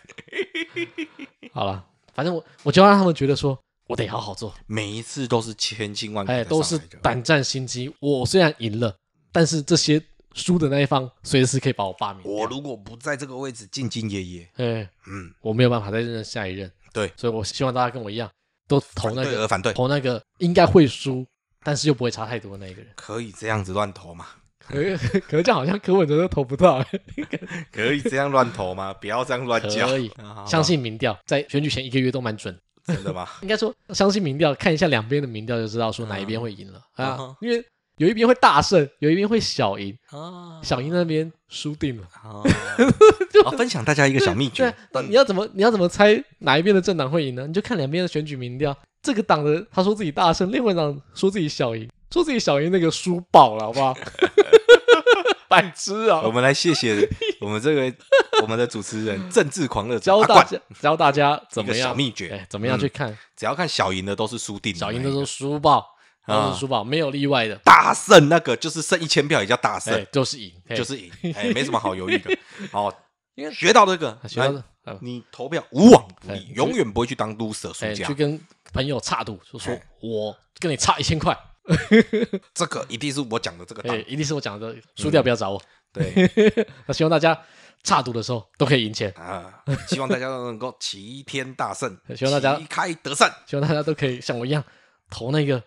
[1.51, 7.93] 好了，反正我我就要让他们觉得说我得好好做，每一次都是千辛万苦，哎，都是胆战心惊。
[7.99, 8.95] 我虽然赢了，
[9.33, 10.01] 但是这些。
[10.33, 12.23] 输的那一方随时可以把我罢免。
[12.25, 16.71] 我如果不在这个位置兢兢业业，哎，嗯，我没有办法再任下一任。
[16.91, 18.29] 对，所以我希望大家跟我一样，
[18.67, 21.25] 都投那个反对，投那个应该会输，
[21.63, 22.91] 但是又不会差太多的那个人。
[22.95, 24.27] 可以这样子乱投吗？
[24.59, 24.75] 可
[25.27, 26.83] 可是这样好像柯文哲都投不到。
[27.71, 28.93] 可以这样乱投吗？
[28.93, 29.87] 不要这样乱叫。
[29.87, 30.11] 可以，
[30.47, 32.57] 相信民调在选举前一个月都蛮准。
[32.85, 33.27] 真的吗？
[33.41, 37.63] 应该说相信民调，看一下两边的民调就知道说哪一边会赢了啊，因为。
[37.97, 40.59] 有一边会大胜，有一边会小赢啊。
[40.63, 42.41] 小赢那边输定了啊。
[43.45, 44.73] 好，分享大家一个小秘诀。
[45.07, 47.45] 你要怎么你要怎么猜哪一边的政党会赢呢？
[47.47, 48.75] 你就看两边的选举民调。
[49.01, 53.93] 这个党的他说自己大胜，另外一党说自己小赢，说自己小赢那个输爆了，好不好？
[55.49, 56.21] 白痴啊！
[56.23, 57.07] 我们来谢谢
[57.39, 57.93] 我们这个
[58.41, 63.15] 我们的主持人政治狂热教大家教大家怎么样小秘诀，怎么样去看？
[63.35, 65.85] 只要看小赢的都是输定，小赢的都是输爆，
[66.25, 67.55] 都是输爆，没有例外的。
[67.63, 72.37] 大胜那个就是剩一千票也叫大胜，就是赢，就是赢，哎，没什么好犹豫的。
[72.71, 72.93] 哦，
[73.35, 74.63] 因为学到这个，学到
[75.01, 78.39] 你投票无往不利，永远不会去当 loser 输家，去跟
[78.71, 81.37] 朋友差赌，就说我跟你差一千块。
[82.53, 85.61] 这个一定是我讲的，这个对，一定是我讲的，输掉不要找我。
[85.93, 86.29] 对，
[86.85, 87.39] 那希望大家
[87.83, 89.63] 差赌的时候都可以赢钱啊！
[89.87, 94.61] 希望大家都能够齐天大圣，希望大家旗开得胜，希望大家都可以像我一样
[95.09, 95.63] 投那个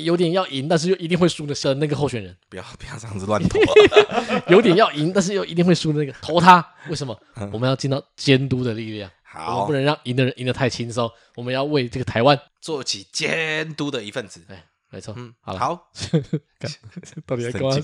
[0.00, 2.36] 有点要赢，但是又一定会输的那个候选人。
[2.48, 3.58] 不要不要这样子乱投，
[4.48, 6.64] 有点要赢，但是又一定会输的那个投他。
[6.88, 7.18] 为什么？
[7.52, 9.10] 我们要尽到监督的力量，
[9.48, 11.10] 我们不能让赢的人赢得太轻松。
[11.36, 14.44] 我们要为这个台湾做起监督的一份子。
[14.48, 14.64] 哎。
[14.94, 15.90] 没错，嗯，好了，好，
[17.24, 17.70] 到底要干嘛？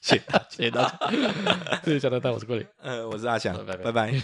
[0.00, 4.22] 谢谢大家，谢谢大家，谢谢小蛋蛋，我是郭林，呃，我是阿翔，拜拜，拜拜。